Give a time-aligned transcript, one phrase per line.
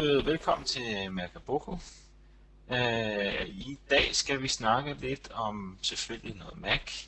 [0.00, 1.76] Øh, velkommen til Magabogo.
[2.70, 7.04] Øh, I dag skal vi snakke lidt om selvfølgelig noget Mac.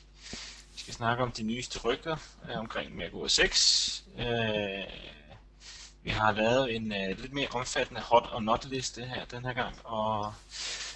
[0.73, 2.17] Vi skal snakke om de nyeste rygter
[2.49, 4.03] øh, omkring Mac OS 6.
[4.19, 4.25] Øh,
[6.03, 9.53] vi har lavet en øh, lidt mere omfattende hot og not liste her den her
[9.53, 10.33] gang, og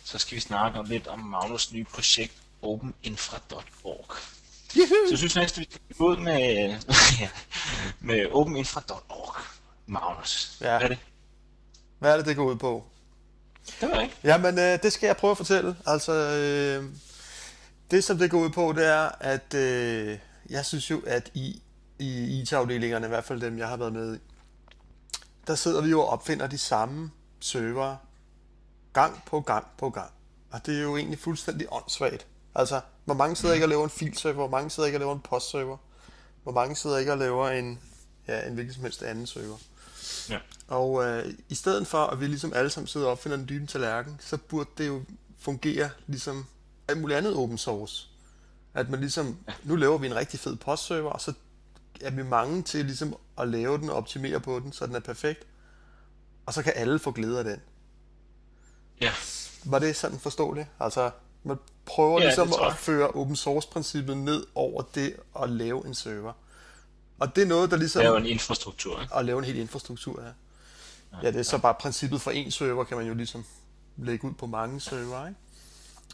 [0.04, 4.16] så skal vi snakke om lidt om Magnus' nye projekt openinfra.org.
[4.70, 4.80] Så
[5.12, 6.76] jeg synes næsten, vi skal gå ud med,
[8.10, 9.36] med openinfra.org.
[9.86, 10.78] Magnus, Ja.
[10.78, 10.98] hvad er det?
[12.00, 12.84] Hvad er det, det går ud på?
[13.66, 14.16] Det ved jeg ikke.
[14.24, 15.76] Jamen, øh, det skal jeg prøve at fortælle.
[15.86, 16.90] Altså, øh,
[17.92, 21.62] det som det går ud på, det er, at øh, jeg synes jo, at i,
[22.00, 24.20] i IT-afdelingerne, i hvert fald dem, jeg har været med i,
[25.48, 27.98] der sidder vi jo og opfinder de samme servere
[28.94, 30.12] gang på gang på gang.
[30.52, 32.28] Og det er jo egentlig fuldstændig åndssvagt.
[32.56, 35.14] Altså, hvor mange sidder ikke og laver en filserver, hvor mange sidder ikke og laver
[35.14, 35.78] en postserver,
[36.44, 37.80] hvor mange sidder ikke og laver en,
[38.28, 39.58] ja, en hvilken som helst anden server.
[40.30, 40.40] Ja.
[40.68, 43.66] Og øh, i stedet for, at vi ligesom alle sammen sidder og opfinder den dybe
[43.66, 45.02] tallerken, så burde det jo
[45.40, 46.46] fungere ligesom
[46.88, 48.08] alt muligt andet open source.
[48.74, 51.34] At man ligesom, nu laver vi en rigtig fed postserver, og så
[52.02, 55.00] er vi mange til ligesom at lave den og optimere på den, så den er
[55.00, 55.48] perfekt.
[56.46, 57.62] Og så kan alle få glæde af den.
[59.02, 59.12] Ja.
[59.66, 60.68] Var det sådan forståeligt?
[60.80, 61.12] Altså,
[61.44, 65.96] man prøver Ja, ligesom at føre open source princippet ned over det at lave en
[65.96, 66.34] server.
[67.20, 68.06] Og det er noget, der ligesom...
[68.06, 69.16] Jo en infrastruktur, ikke?
[69.16, 70.32] at lave en hel infrastruktur af.
[71.24, 73.46] Ja, det er så bare princippet for en server, kan man jo ligesom
[73.98, 75.40] lægge ud på mange server, ikke?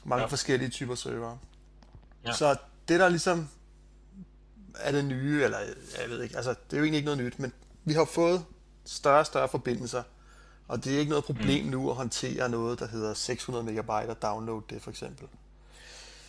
[0.04, 0.26] Mange Ja.
[0.26, 0.32] ja.
[0.32, 1.38] forskellige typer server.
[2.24, 2.30] Ja.
[2.30, 2.36] Ja.
[2.36, 2.56] Så
[2.88, 3.50] det der ligesom
[4.75, 5.58] er det nye, eller
[6.02, 8.46] jeg ved ikke, altså det er jo egentlig ikke noget nyt, men vi har fået
[8.86, 10.04] større og større forbindelser,
[10.68, 11.72] og det er ikke noget problem mm.
[11.72, 15.28] nu at håndtere noget, der hedder 600 megabyte og download det for eksempel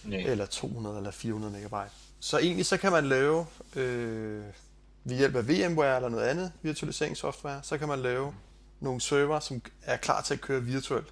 [0.04, 0.18] Nej.
[0.18, 1.94] eller 200 eller 400 megabyte.
[2.20, 3.46] Så egentlig så kan man lave,
[3.76, 4.42] øh,
[5.04, 8.34] ved hjælp af VMware eller noget andet virtualiseringssoftware, så kan man lave
[8.80, 11.08] nogle server, som er klar til at køre virtuelt.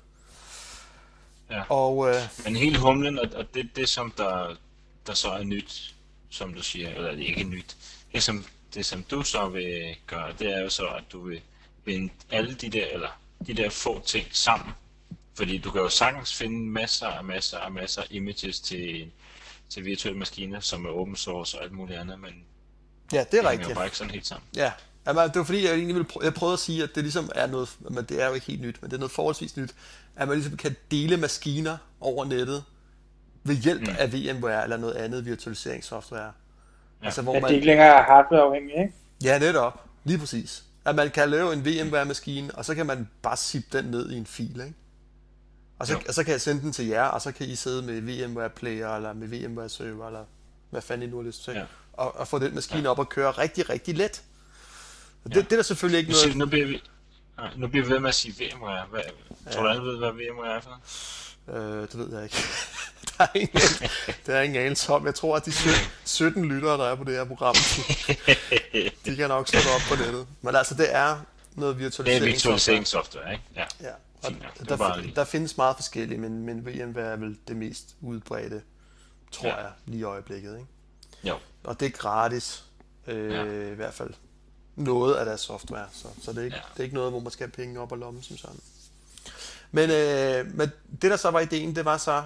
[1.50, 1.62] Ja.
[1.68, 2.14] Og øh,
[2.44, 4.56] Men hele humlen, og, og det, det som der,
[5.06, 5.94] der så er nyt,
[6.30, 7.76] som du siger, eller det er ikke nyt,
[8.12, 11.40] det som, det som du så vil gøre, det er jo så, at du vil
[11.84, 13.08] binde alle de der, eller
[13.46, 14.72] de der få ting sammen.
[15.34, 19.10] Fordi du kan jo sagtens finde masser og masser og masser af images til,
[19.68, 22.44] til virtuelle maskiner, som er open source og alt muligt andet, men
[23.12, 23.70] ja, det er det hænger rigtigt.
[23.70, 24.44] jo bare ikke sådan helt sammen.
[24.56, 24.72] Ja,
[25.06, 27.30] Jamen, det var fordi, jeg egentlig ville prøve, jeg prøvede at sige, at det ligesom
[27.34, 29.74] er noget, men det er jo ikke helt nyt, men det er noget forholdsvis nyt,
[30.16, 32.64] at man ligesom kan dele maskiner over nettet
[33.44, 33.94] ved hjælp mm.
[33.98, 36.32] af VMware eller noget andet virtualiseringssoftware.
[37.02, 37.06] Ja.
[37.06, 38.94] Altså, hvor man, de ikke længere er hardwareafhængige, ikke?
[39.24, 39.84] Ja, netop.
[40.04, 40.64] Lige præcis.
[40.84, 44.16] At man kan lave en VMware-maskine, og så kan man bare zip den ned i
[44.16, 44.74] en fil, ikke?
[45.78, 46.00] Og så, Jo.
[46.08, 48.50] og så kan jeg sende den til jer, og så kan I sidde med VMware
[48.50, 50.24] Player, eller med VMware Server, eller
[50.70, 51.64] hvad fanden I nu har lyst til, Ja.
[52.00, 54.22] Og, og få den maskine op og køre rigtig, rigtig let.
[55.24, 56.36] Det, det er der selvfølgelig ikke siger, noget...
[56.38, 56.82] nu, bliver vi,
[57.36, 58.86] nej, nu bliver vi ved med at sige VMware.
[58.90, 59.00] Hvad,
[59.52, 60.80] tror du alle ved, hvad VMware er for?
[61.52, 62.36] Øh, det ved jeg ikke.
[63.18, 63.58] der er ingen,
[64.26, 65.06] der er ingen anelse om.
[65.06, 65.74] Jeg tror, at de 17,
[66.04, 67.54] 17 lyttere, der er på det her program,
[69.06, 70.26] de, kan nok slå op på nettet.
[70.42, 71.18] Men altså, det er
[71.54, 72.24] noget Det er virtualisering.
[72.32, 73.44] virtualiseringssoftware, ikke?
[73.56, 73.64] Ja.
[73.80, 74.32] Ja, og
[74.68, 78.62] der, lige- der findes meget forskellige, men, men VMware er vel det mest udbredte,
[79.32, 79.54] tror Ja.
[79.56, 79.60] ja.
[79.62, 80.52] jeg, lige i øjeblikket.
[80.58, 80.66] Ikke?
[81.24, 81.36] Jo.
[81.64, 82.64] Og det er gratis,
[83.06, 83.44] øh, Ja.
[83.70, 84.10] i hvert fald
[84.76, 86.62] noget af deres software, så, så det, er ikke, Ja.
[86.74, 88.60] det er ikke noget, hvor man skal have penge op og lommen som sådan.
[89.70, 90.68] Men, øh, men
[91.02, 92.22] det, der så var ideen, det var så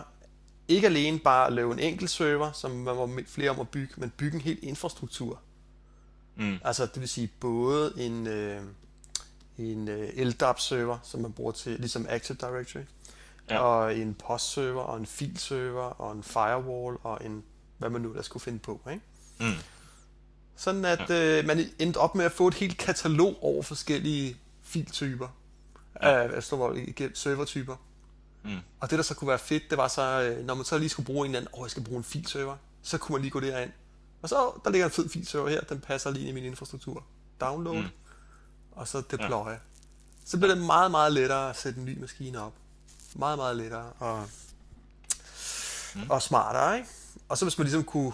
[0.68, 3.94] ikke alene bare at lave en enkelt server, som man var flere om at bygge,
[3.96, 5.40] men bygge en hel infrastruktur.
[6.36, 6.56] Mm.
[6.64, 8.62] Altså det vil sige både en, øh,
[9.58, 12.82] en øh, LDAP-server, som man bruger til ligesom Active Directory,
[13.50, 13.58] Ja.
[13.58, 17.44] og en post-server, og en fil-server, og en firewall, og en
[17.78, 18.80] hvad man nu der skulle finde på.
[18.90, 19.02] Ikke?
[19.40, 19.52] Mm.
[20.56, 21.38] Sådan at ja.
[21.38, 25.28] øh, man endte op med at få et helt katalog over forskellige filtyper,
[26.02, 26.26] ja.
[26.26, 26.78] øh, altså
[27.14, 27.76] servertyper.
[28.44, 28.58] Mm.
[28.80, 30.88] Og det der så kunne være fedt, det var så, øh, når man så lige
[30.88, 33.30] skulle bruge en eller anden, åh, jeg skal bruge en filserver, så kunne man lige
[33.30, 33.70] gå derind.
[34.22, 37.04] Og så, der ligger en fed filserver her, den passer lige ind i min infrastruktur.
[37.40, 37.88] Download, mm.
[38.72, 39.50] og så deploy.
[39.50, 39.56] Ja.
[40.24, 42.52] Så bliver det meget, meget lettere at sætte en ny maskine op.
[43.14, 44.28] Meget, meget lettere og,
[45.94, 46.10] mm.
[46.10, 46.88] og smartere, ikke?
[47.28, 48.12] Og så hvis man ligesom kunne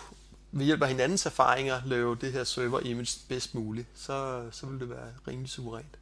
[0.52, 4.80] ved hjælp af hinandens erfaringer lave det her server image bedst muligt, så, så vil
[4.80, 5.98] det være rimelig suverænt.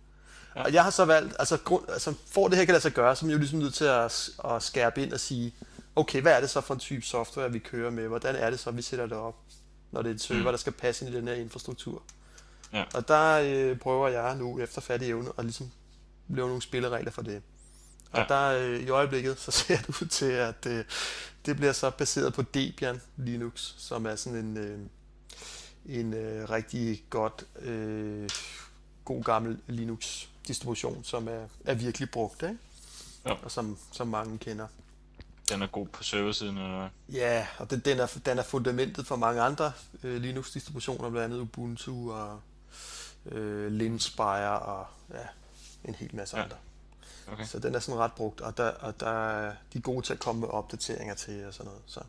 [0.56, 0.62] Ja.
[0.62, 3.16] Og jeg har så valgt, altså, grund, altså for det her kan lade sig gøre,
[3.16, 5.54] så er man jo ligesom nødt til at, at skærpe ind og sige,
[5.96, 8.08] okay, hvad er det så for en type software, vi kører med?
[8.08, 9.36] Hvordan er det så, vi sætter det op,
[9.90, 10.46] når det er et server, mm.
[10.46, 12.02] der skal passe ind i den her infrastruktur?
[12.72, 12.84] Ja.
[12.94, 15.70] Og der øh, prøver jeg nu efter fattig evne at ligesom
[16.28, 17.42] lave nogle spilleregler for det.
[18.12, 18.24] Og Ja.
[18.28, 20.84] der øh, i øjeblikket, så ser det ud til, at øh,
[21.48, 24.78] det bliver så baseret på Debian Linux, som er sådan en, øh,
[25.98, 28.28] en øh, rigtig godt, øh,
[29.04, 32.58] god gammel Linux-distribution, som er, er virkelig brugt, ikke?
[33.26, 33.32] Ja.
[33.42, 34.66] og som, som mange kender.
[35.48, 36.88] Den er god på serversiden, eller?
[37.12, 39.72] Ja, og den, den, er, den er fundamentet for mange andre
[40.02, 42.40] øh, Linux-distributioner, blandt andet Ubuntu og
[43.26, 45.26] øh, Linspire og ja,
[45.84, 46.42] en hel masse Ja.
[46.42, 46.56] andre.
[47.32, 47.44] Okay.
[47.44, 50.12] Så den er sådan ret brugt, og, der, og der, er- de er gode til
[50.12, 51.82] at komme med opdateringer til og sådan noget.
[51.86, 52.00] Så,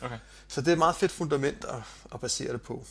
[0.00, 0.18] Okay.
[0.48, 1.82] så det er et meget fedt fundament at,
[2.14, 2.84] at basere det på.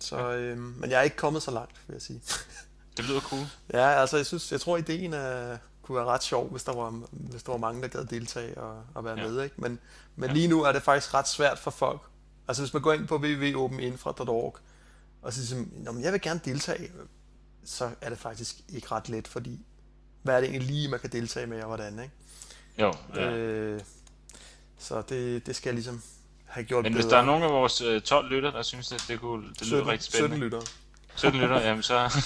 [0.00, 2.22] Så, øh, men jeg er ikke kommet så langt, vil jeg sige.
[2.96, 3.46] Det lyder cool.
[3.72, 6.90] Ja, altså jeg synes, jeg tror ideen er, kunne være ret sjov, hvis der var,
[7.10, 9.28] hvis der var mange, der gad deltage og, og være Ja.
[9.28, 9.60] med, ikke?
[9.60, 9.78] Men,
[10.16, 10.34] men Ja.
[10.34, 12.00] lige nu er det faktisk ret svært for folk.
[12.48, 14.56] Altså hvis man går ind på www.openinfra.org
[15.22, 16.92] og så siger, "Nå, men jeg vil gerne deltage,
[17.64, 19.66] så er det faktisk ikke ret let, fordi
[20.22, 22.14] hvad er det egentlig lige, man kan deltage med, og hvordan, ikke?
[22.78, 23.30] Jo, ja.
[23.30, 23.80] Øh,
[24.78, 26.02] så det, det skal jeg ligesom
[26.44, 27.02] have gjort Men bedre.
[27.02, 29.66] hvis der er nogen af vores øh, 12 lytter, der synes, at det, kunne, det
[29.66, 30.44] lyder 17, rigtig 17 spændende.
[30.44, 30.62] lyttere.
[31.16, 32.24] 17 lytter, jamen så,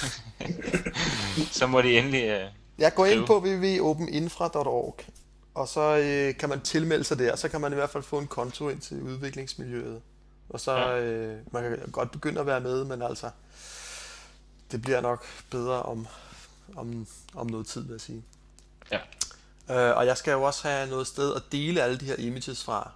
[1.58, 2.24] så må de endelig...
[2.24, 2.48] Øh,
[2.78, 5.00] Jeg går ind på www.openinfra.org,
[5.54, 8.18] og så øh, kan man tilmelde sig der, så kan man i hvert fald få
[8.18, 10.00] en konto ind til udviklingsmiljøet.
[10.48, 11.00] Og så Ja.
[11.00, 13.30] øh, man kan godt begynde at være med, men altså,
[14.72, 16.06] det bliver nok bedre om,
[16.76, 18.24] om, om noget tid, vil jeg sige.
[18.90, 19.00] ja,
[19.70, 22.64] Øh, og jeg skal jo også have noget sted at dele alle de her images
[22.64, 22.92] fra.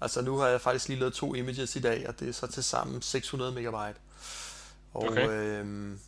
[0.00, 2.46] Altså nu har jeg faktisk lige lavet to images i dag, og det er så
[2.46, 4.00] til sammen 600 megabyte.
[4.94, 5.28] Og Okay.
[5.28, 6.00] øhm,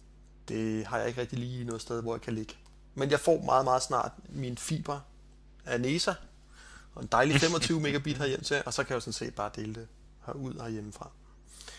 [0.48, 2.54] det har jeg ikke rigtig lige noget sted, hvor jeg kan ligge.
[2.94, 5.00] Men jeg får meget, meget snart min fiber
[5.64, 6.14] af NESA,
[6.94, 9.50] og en dejlig 25 megabit herhjem til, og så kan jeg jo sådan set bare
[9.56, 9.88] dele det
[10.26, 11.10] herud herhjemmefra.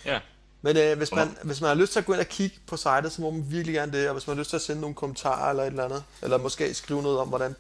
[0.05, 0.19] ja.
[0.65, 2.77] Men øh, hvis, man, hvis man har lyst til at gå ind og kigge på
[2.77, 4.07] sitet, så må man virkelig gerne det.
[4.07, 6.38] Og hvis man har lyst til at sende nogle kommentarer eller et eller andet, eller
[6.38, 7.56] måske skrive noget om, hvordan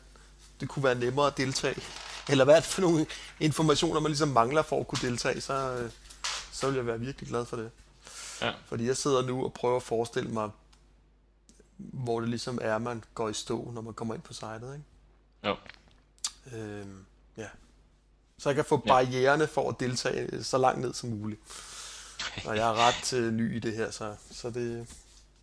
[0.59, 1.81] det kunne være nemmere at deltage,
[2.29, 3.05] eller hvad for nogle
[3.39, 5.91] informationer, man ligesom mangler for at kunne deltage, så, øh,
[6.51, 7.71] så vil jeg være virkelig glad for det.
[8.41, 8.51] Ja.
[8.65, 10.49] Fordi jeg sidder nu og prøver at forestille mig,
[11.77, 14.61] hvor det ligesom er, man går i stå, når man kommer ind på sitet.
[14.75, 14.83] Ikke?
[15.43, 15.55] Jo.
[16.57, 17.05] Øhm,
[17.37, 17.47] ja.
[18.37, 18.91] Så jeg kan få Ja.
[18.91, 21.41] barriererne for at deltage så langt ned som muligt.
[22.47, 24.87] Og jeg er ret øh, ny i det her, så, så det,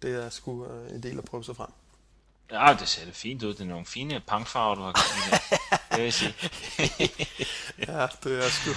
[0.03, 1.71] det er sgu øh, en del at prøve sig frem.
[2.53, 3.53] Ja, det ser det fint ud.
[3.55, 5.41] Det er nogle fine punkfarver, du har gang.
[5.91, 6.35] Det vil jeg sige.
[7.89, 8.71] Ja, det er sgu...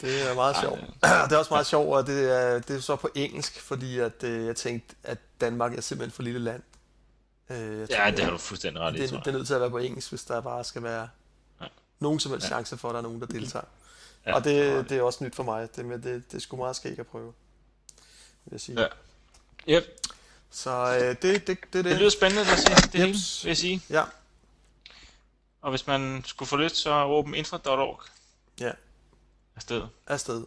[0.00, 0.80] Det er meget sjovt.
[1.28, 4.22] Det er også meget sjovt, og det er, det er så på engelsk, fordi at,
[4.22, 6.62] øh, jeg tænkte, at Danmark er simpelthen for lille land.
[7.50, 9.54] Øh, jeg Ja, tror, det har du fuldstændig ret i, det, det er nødt til
[9.54, 11.08] at være på engelsk, hvis der bare skal være
[11.60, 11.66] Ja.
[12.00, 13.64] nogen som helst chance for, at der er nogen, der deltager.
[14.26, 15.76] Ja, og det det, er også nyt for mig.
[15.76, 17.32] Det, med, det, det er sgu meget skægt at prøve,
[18.44, 18.80] vil jeg sige.
[18.80, 18.86] Ja.
[19.68, 19.84] Yep.
[20.50, 23.12] Så øh, det, det, det, det, Det lyder spændende at se det hele,
[23.42, 23.82] vil jeg sige.
[23.90, 24.04] Ja,
[25.60, 28.00] Og hvis man skulle få lyst, så er openinfra.org
[28.60, 28.70] ja,
[29.56, 29.82] afsted.
[30.06, 30.44] afsted.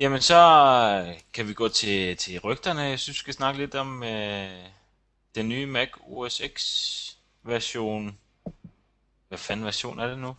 [0.00, 2.80] Jamen, så kan vi gå til, til rygterne.
[2.80, 4.50] Jeg synes, vi skal snakke lidt om øh,
[5.34, 6.62] den nye Mac OS X
[7.42, 8.18] version.
[9.28, 10.36] Hvad fanden version er det nu?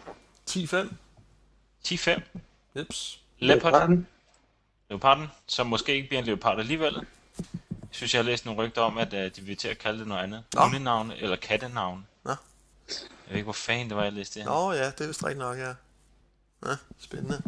[0.50, 0.94] 10-5.
[1.86, 2.22] 10.5.
[2.75, 3.20] Jeps.
[3.39, 3.72] Leopard.
[3.72, 4.08] Leoparden.
[4.89, 6.94] Leoparden, som måske ikke bliver en leopard alligevel.
[7.70, 10.00] Jeg synes, jeg har læst nogle rygter om, at uh, de vil til at kalde
[10.00, 10.44] det noget andet.
[10.54, 10.62] Nå.
[10.62, 12.08] Hundenavn eller kattenavn.
[12.24, 12.32] Nå.
[12.89, 14.56] Jeg ved ikke, hvor fanden det var, jeg læste det her.
[14.56, 15.74] Nå ja, det er vist rigtigt nok, ja.
[16.65, 17.42] Ja, spændende.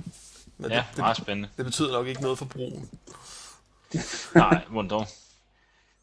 [0.58, 1.50] Men Ja, det, meget det, spændende.
[1.58, 2.90] det betyder nok ikke noget for brugen.
[4.36, 5.06] Nej, hvordan.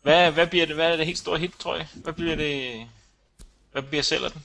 [0.02, 0.74] Hvad, hvad bliver det?
[0.74, 1.88] Hvad er det helt store hit, tror jeg?
[1.94, 2.86] Hvad bliver det?
[3.72, 4.44] Hvad bliver sælger den?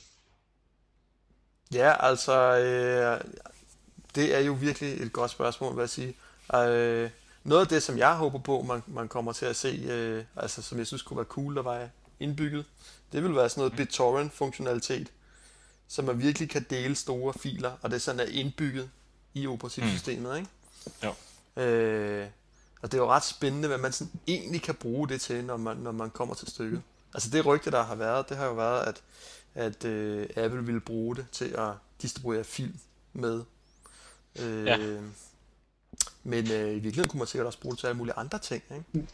[1.74, 3.22] Ja, altså, øh,
[4.15, 6.15] det er jo virkelig et godt spørgsmål, hvad jeg sige.
[6.55, 7.09] Øh,
[7.43, 10.61] noget af det, som jeg håber på, man, man kommer til at se, øh, altså
[10.61, 11.89] som jeg synes kunne være cool, der var
[12.19, 12.65] indbygget,
[13.11, 15.11] det vil være sådan noget BitTorrent-funktionalitet,
[15.87, 18.89] så man virkelig kan dele store filer, og det sådan er indbygget
[19.33, 20.49] i operativsystemet, ikke?
[21.03, 21.13] Jo.
[21.63, 22.27] Øh,
[22.81, 25.57] og det er jo ret spændende, hvad man sådan egentlig kan bruge det til, når
[25.57, 26.81] man, når man kommer til stykket.
[27.13, 29.01] Altså det rygte, der har været, det har jo været, at,
[29.55, 32.79] at øh, Apple ville bruge det til at distribuere film
[33.13, 33.43] med.
[34.41, 34.77] Øh, Ja.
[36.24, 38.63] Men øh, i virkeligheden kunne man sikkert også bruge det til alle mulige andre ting.
[38.72, 39.08] Ikke?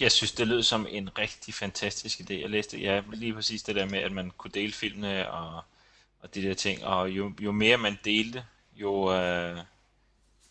[0.00, 2.32] Jeg synes, det lød som en rigtig fantastisk idé.
[2.32, 5.62] Jeg læste ja, lige præcis det der med, at man kunne dele filmene og,
[6.20, 6.84] og de der ting.
[6.84, 8.44] Og jo, jo mere man delte,
[8.76, 9.58] jo, øh,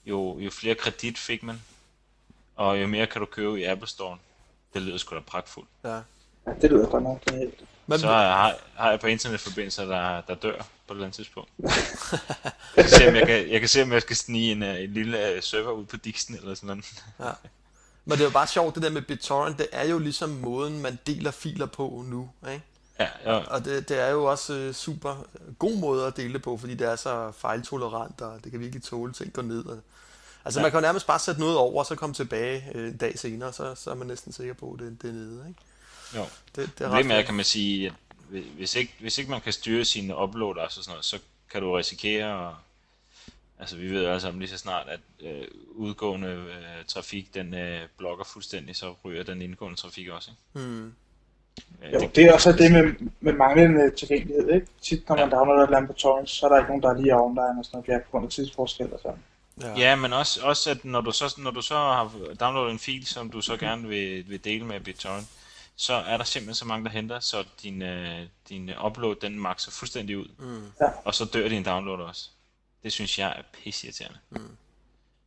[0.06, 1.62] jo, jo flere kredit fik man,
[2.56, 4.18] og jo mere kan du købe i Apple Store.
[4.74, 5.70] Det lyder sgu da pragtfuldt.
[5.84, 6.02] Ja.
[6.48, 7.64] Ja, det lyder godt nok genialt.
[7.88, 11.50] Men, Så har, har jeg på internetforbindelser, der, der dør på et eller andet tidspunkt.
[12.76, 14.84] Jeg kan se, om jeg kan, jeg kan se, om jeg skal snige en, øh,
[14.84, 17.04] en lille øh, server ud på Dixon eller sådan noget.
[17.20, 17.32] ja.
[18.06, 20.82] Men det er jo bare sjovt, det der med BitTorrent, det er jo ligesom måden,
[20.82, 22.64] man deler filer på nu, ikke?
[23.00, 25.26] Ja, ja, Og det, det er jo også øh, super
[25.60, 29.14] god måde at dele på, fordi det er så fejltolerant, og det kan virkelig tåle
[29.14, 29.66] ting går ned.
[29.66, 29.78] Og,
[30.46, 30.64] altså ja.
[30.64, 33.20] man kan jo nærmest bare sætte noget over, og så komme tilbage øh, en dag
[33.20, 35.46] senere, så, så er man næsten sikker på, at det, det er nede.
[35.48, 35.62] Ikke?
[36.16, 36.26] Jo.
[36.56, 37.94] Det, det er Problemet er, kan man sige, at
[38.30, 41.20] hvis ikke, hvis ikke man kan styre sine uploaders og sådan noget, så
[41.52, 42.54] kan du risikere, at,
[43.60, 47.54] altså vi ved jo alle sammen lige så snart, at øh, udgående øh, trafik, den
[47.54, 50.32] øh, blokker fuldstændig, så ryger den indgående trafik også.
[50.32, 50.68] Ikke?
[50.68, 50.94] Hmm.
[51.84, 54.68] Øh, Jo, det er også det med, med manglende tilgængelighed, ikke?
[54.82, 56.90] Tit når man downloader et eller andet på torrents, så er der ikke nogen, der
[56.90, 59.20] er lige er online og sådan noget, ja, på grund af tidsforskel og sådan.
[59.62, 59.74] Ja.
[59.78, 63.06] Ja, men også, også at når du, så, når du så har downloadet en fil,
[63.06, 65.28] som du så gerne vil, vil dele med BitTorrent,
[65.80, 68.20] så er der simpelthen så mange, der henter, så din, øh,
[68.50, 70.28] din upload, den makser fuldstændig ud.
[70.40, 70.66] Mm.
[70.82, 70.86] Ja.
[71.06, 72.30] Og så dør din download også.
[72.84, 74.18] Det synes jeg er pisseirriterende.
[74.30, 74.58] Mm.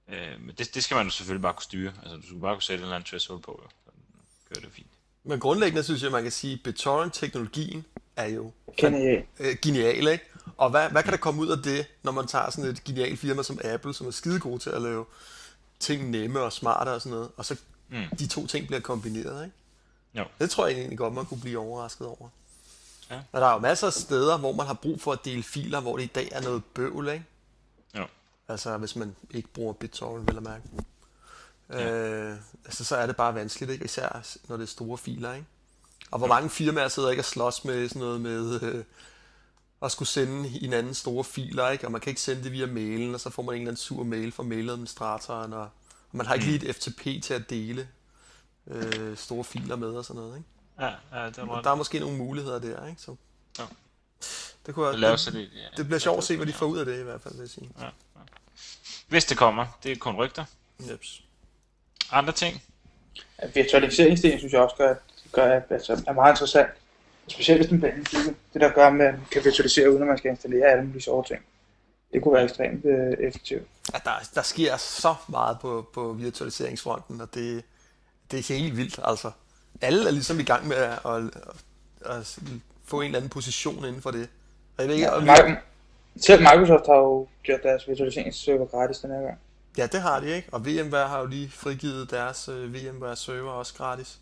[0.08, 1.92] Øh, men det, det skal man jo selvfølgelig bare kunne styre.
[2.02, 3.68] Altså, du skal bare kunne sætte en eller anden threshold på, jo.
[3.86, 4.86] Så kører det fint.
[5.24, 7.84] Men grundlæggende synes jeg, man kan sige, at BitTorrent-teknologien
[8.16, 9.26] er jo Genialt.
[9.40, 10.24] øh, genial, ikke?
[10.56, 13.18] Og hvad, hvad kan der komme ud af det, når man tager sådan et genialt
[13.18, 15.04] firma som Apple, som er skide gode til at lave
[15.80, 17.56] ting nemme og smarte og sådan noget, og så
[17.92, 18.16] Mm.
[18.18, 19.56] de to ting bliver kombineret, ikke?
[20.14, 20.24] Jo.
[20.38, 22.28] Det tror jeg egentlig godt, man kunne blive overrasket over.
[23.10, 23.20] Ja.
[23.32, 25.80] Og der er jo masser af steder, hvor man har brug for at dele filer,
[25.80, 27.24] hvor det i dag er noget bøvl, ikke?
[27.98, 28.06] Jo.
[28.48, 30.64] Altså, hvis man ikke bruger BitTorrent, vil jeg mærke.
[31.70, 33.84] Øh, altså, så er det bare vanskeligt, ikke?
[33.84, 35.46] Især når det er store filer, ikke?
[36.10, 38.84] Og hvor mange firmaer sidder ikke og slås med sådan noget med øh,
[39.82, 41.86] at skulle sende hinanden store filer, ikke?
[41.86, 43.76] Og man kan ikke sende det via mailen, og så får man en eller anden
[43.76, 45.62] sur mail fra mailadministratoren, og,
[46.10, 47.88] og man har ikke lige et FTP til at dele
[48.70, 50.48] øh, store filer med og sådan noget, ikke?
[50.80, 51.64] Ja, ja det Og ret.
[51.64, 53.02] der er måske nogle muligheder der, ikke?
[53.02, 53.16] Så,
[53.58, 53.64] Ja.
[54.66, 56.66] det, kunne, Lave det, så det, ja, det bliver sjovt at se, hvad de får
[56.66, 57.70] ud af det i hvert fald, vil jeg sige.
[57.78, 57.90] Ja, ja.
[59.08, 60.44] Hvis det kommer, det er kun rygter.
[60.90, 61.22] Jeps.
[62.10, 62.62] Andre ting?
[63.42, 64.96] Ja, Virtualiseringsdelen synes jeg også gør, at,
[65.32, 66.68] gør at, altså, er meget interessant.
[67.28, 68.36] Specielt hvis den bliver indbygget.
[68.52, 71.24] Det der gør, at man kan virtualisere, uden at man skal installere alle mulige sjove
[71.24, 71.40] ting.
[72.12, 73.62] Det kunne være ekstremt øh, effektivt.
[73.92, 77.64] Ja, der, der sker så meget på, på virtualiseringsfronten, og det,
[78.30, 79.30] det er helt vildt, altså.
[79.80, 81.22] Alle er ligesom i gang med at, at,
[82.04, 82.38] at, at
[82.84, 84.28] få en eller anden position inden for det.
[84.76, 85.58] Og jeg ved ikke, Ja, om Mar-
[86.20, 89.38] selv Microsoft har jo gjort deres virtualiseringsserver gratis den her gang.
[89.76, 90.48] ja, det har de, ikke?
[90.52, 94.18] Og VMware har jo lige frigivet deres uh, VMware-server også gratis.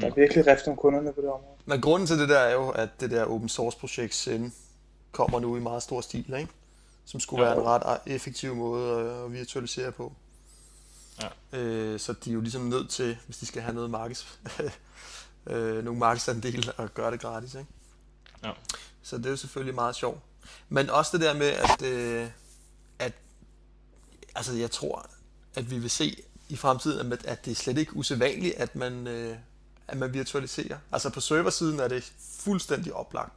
[0.00, 1.56] Der er virkelig rift om kunderne på det område.
[1.66, 4.54] Men grunden til det der er jo, at det der open source projekt Zen
[5.12, 6.48] kommer nu i meget stor stil, ikke?
[7.04, 7.50] Som skulle Jo.
[7.50, 10.12] være en ret effektiv måde at- at virtualisere på.
[11.22, 11.58] Ja.
[11.58, 14.38] Øh, så de er jo ligesom nødt til, hvis de skal have noget markeds,
[15.50, 17.66] øh, nogle markedsandel, at gøre det gratis, ikke?
[18.44, 18.50] Ja.
[19.02, 20.20] Så det er jo selvfølgelig meget sjovt.
[20.68, 22.28] Men også det der med, at, øh,
[22.98, 23.12] at
[24.34, 25.06] altså jeg tror,
[25.54, 29.06] at vi vil se i fremtiden, at, at det er slet ikke usædvanligt, at man,
[29.06, 29.36] øh,
[29.88, 30.78] at man virtualiserer.
[30.92, 33.32] Altså på serversiden er det fuldstændig oplagt,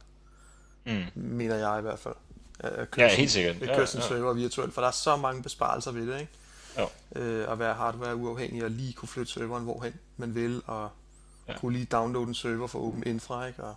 [0.86, 1.04] Mm.
[1.14, 2.14] mener jeg i hvert fald.
[2.60, 3.56] At at Ja, helt sikkert.
[3.56, 4.08] At Ja, køre sin ja.
[4.08, 6.32] server virtuelt, for der er så mange besparelser ved det, ikke?
[6.78, 6.88] Jo.
[7.20, 10.90] Øh, at være hardware uafhængig og lige kunne flytte serveren hvorhen man vil, og
[11.48, 11.52] Ja.
[11.52, 11.58] ja.
[11.58, 13.62] kunne lige downloade en server fra Open Infra, ikke?
[13.64, 13.76] Og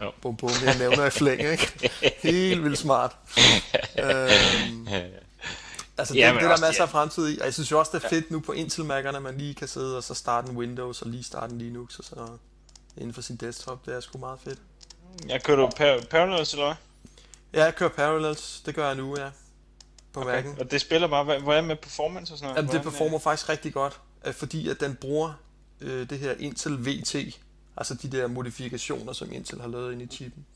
[0.00, 0.12] Jo.
[0.22, 1.90] bum bum, jeg nævner i flæng, ikke?
[2.22, 3.16] Helt vildt smart.
[3.98, 4.88] øhm,
[5.98, 7.38] altså, det, Ja, ja, det er der også- masser af fremtid i.
[7.38, 9.68] Og jeg synes jo også, det er fedt nu på Intel-Mac'erne, at man lige kan
[9.68, 12.26] sidde og så starte en Windows og lige starte en Linux, og så
[12.96, 13.86] inden for sin desktop.
[13.86, 14.58] Det er sgu meget fedt.
[15.28, 16.74] Jeg kører du par- Parallels, eller hvad?
[17.60, 18.62] Ja, jeg kører Parallels.
[18.66, 19.30] Det gør jeg nu, ja.
[20.12, 20.42] På okay.
[20.42, 20.60] Mac'en.
[20.60, 22.56] Og det spiller bare, hvad- hvordan med performance og sådan noget?
[22.56, 25.32] Jamen, det performer faktisk rigtig godt, øh, fordi at den bruger
[25.80, 27.14] øh, det her Intel VT,
[27.76, 30.46] altså de der modifikationer, som Intel har lavet ind i chippen.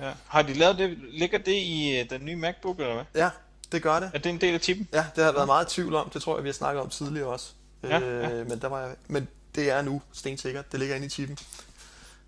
[0.00, 0.12] øh, Ja.
[0.26, 3.04] Har de lavet det, ligger det i øh, den nye MacBook, eller hvad?
[3.14, 3.30] Ja,
[3.72, 4.10] det gør det.
[4.14, 4.88] Er det en del af chippen?
[4.92, 6.10] Ja, det har jeg været meget i tvivl om.
[6.10, 7.52] Det tror jeg, vi har snakket om tidligere også.
[7.82, 8.44] Ja, øh, ja.
[8.44, 10.72] Men, der var jeg, men det er nu stensikkert.
[10.72, 11.38] Det ligger inde i chippen.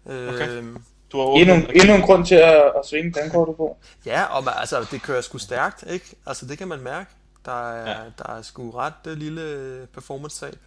[0.06, 0.62] Okay.
[1.10, 3.76] Øh, Du har Endnu, åbnet endnu en grund til at, at svinge dankortet på.
[4.06, 6.16] ja, og man, altså, det kører sgu stærkt, ikke?
[6.26, 7.10] Altså, det kan man mærke.
[7.44, 8.10] Der er, Ja.
[8.18, 10.58] der er sgu ret uh, lille performance-tab.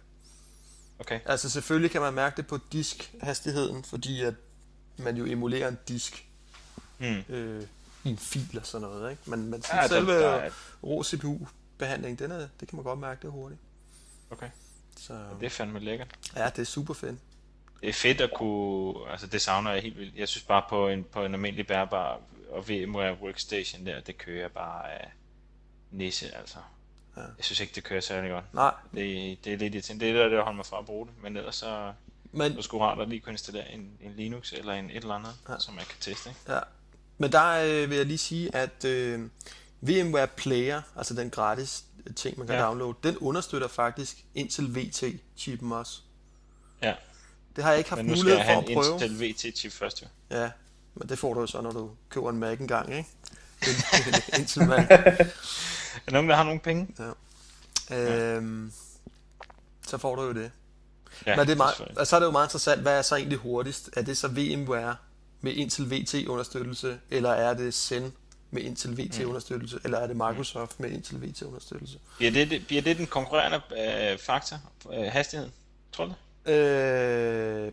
[0.98, 1.20] Okay.
[1.26, 4.34] Altså selvfølgelig kan man mærke det på diskhastigheden, fordi at
[4.96, 6.26] man jo emulerer en disk
[6.98, 7.22] Hmm.
[7.28, 7.62] øh,
[8.04, 9.22] i en fil og sådan noget, ikke?
[9.26, 10.50] Men, men Ja, selve der er,
[10.82, 13.60] rå CPU-behandling, den er, det kan man godt mærke, det er hurtigt.
[14.30, 14.48] okay.
[15.00, 16.08] Så Det er fandme lækkert.
[16.36, 17.18] ja, det er super fedt.
[17.80, 20.16] Det er fedt at kunne, altså det savner jeg helt vildt.
[20.16, 24.48] Jeg synes bare på en, på en almindelig bærbar og VMware Workstation der, det kører
[24.48, 25.12] bare af
[25.90, 26.58] nisse, altså.
[27.16, 27.20] Ja.
[27.20, 28.54] Jeg synes ikke, det kører særlig godt.
[28.54, 30.04] Nej, Det, det er lidt irriterende.
[30.06, 31.14] Det er det, der holder mig fra at bruge det.
[31.22, 31.92] Men ellers så
[32.32, 34.96] men, er det sgu rart at lige kunne installere en, en Linux eller en et
[34.96, 35.58] eller andet, Ja.
[35.58, 36.30] som man kan teste.
[36.30, 36.52] Ikke?
[36.52, 36.60] ja.
[37.18, 39.28] men der øh, vil jeg lige sige, at øh,
[39.80, 41.84] VMware Player, altså den gratis
[42.16, 42.62] ting, man kan ja.
[42.62, 46.00] Downloade, den understøtter faktisk Intel VT-chippen også.
[46.82, 46.94] Ja.
[47.56, 48.92] Det har jeg ikke haft Men nu skal mulighed jeg for at prøve.
[48.94, 50.06] Intel VT-chip først jo.
[50.30, 50.50] Ja,
[50.94, 53.08] men det får du jo så, når du køber en Mac en gang, ikke?
[54.38, 54.86] Intel Mac.
[54.88, 56.88] Er nogen, der har nogle penge?
[57.90, 58.72] Øhm,
[59.86, 60.50] så får du jo det.
[61.26, 62.00] Ja, Men det er meget, selvfølgelig.
[62.00, 63.90] og så er det jo meget interessant, hvad er så egentlig hurtigst?
[63.96, 64.96] Er det så VMware
[65.40, 68.12] med Intel VT-understøttelse, eller er det Zen
[68.50, 71.98] med Intel VT-understøttelse, eller er det Microsoft med Intel VT-understøttelse?
[72.16, 73.60] Bliver det, det, bliver det den konkurrerende
[74.12, 74.56] øh, faktor?
[74.92, 75.52] Øh, hastigheden?
[75.92, 76.16] Tror du det?
[76.46, 77.72] Øh.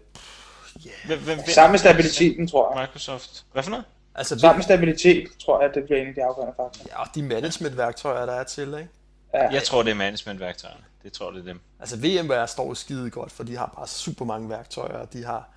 [1.05, 1.51] Hvem, hvem vinder?
[1.51, 2.81] Samme stabiliteten, tror jeg.
[2.81, 3.45] Microsoft.
[3.53, 3.85] Hvad for noget?
[4.15, 6.87] Altså, Samme stabilitet, tror jeg, det bliver en af de afgørende faktorer.
[6.89, 8.89] ja, og de management-værktøjer, der er til, ikke?
[9.33, 9.49] Ja.
[9.49, 10.83] Jeg tror, det er managementværktøjerne.
[11.03, 11.59] Det tror jeg, det er dem.
[11.79, 15.49] Altså VMware står skide godt, for de har bare super mange værktøjer, og de har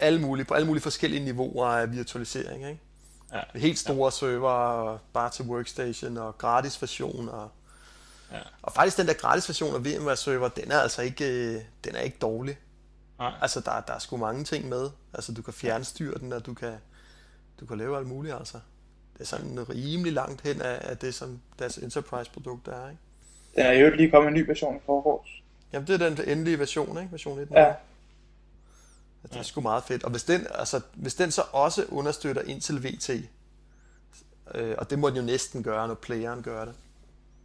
[0.00, 2.80] alle mulige, på alle mulige forskellige niveauer af virtualisering, ikke?
[3.32, 3.58] Ja.
[3.58, 4.10] Helt store ja.
[4.10, 7.50] server, bare til workstation, og gratis version, og,
[8.32, 8.38] Ja.
[8.62, 11.96] og faktisk den der gratis version af VMware server, den er altså ikke, øh, den
[11.96, 12.58] er ikke dårlig.
[13.18, 13.32] Nej.
[13.42, 14.90] Altså der, der er sgu mange ting med.
[15.14, 16.72] Altså du kan fjernstyre den, og du kan,
[17.60, 18.58] du kan lave alt muligt, altså.
[19.12, 23.02] Det er sådan rimelig langt hen af, af det, som deres enterprise-produkt er, ikke?
[23.56, 25.42] Den er jo lige kommet en ny version i forgårs.
[25.72, 27.12] Jamen det er den endelige version, ikke?
[27.12, 27.48] Version 1.
[27.50, 27.74] Ja.
[29.22, 30.04] Ja, det er sgu meget fedt.
[30.04, 33.10] Og hvis den, altså, hvis den så også understøtter Intel VT,
[34.54, 36.74] øh, og det må den jo næsten gøre, når playeren gør det,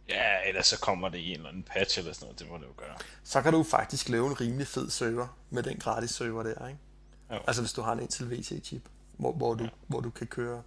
[0.08, 2.38] Ja, ellers så kommer det i en eller anden patch eller sådan noget.
[2.38, 2.96] Det må det jo gøre.
[3.24, 6.80] så kan du faktisk lave en rimelig fed server med den gratis server der, ikke?
[7.30, 7.38] Jo.
[7.46, 8.82] Altså hvis du har en Intel VT-chip,
[9.16, 10.62] hvor, hvor, du, hvor du kan køre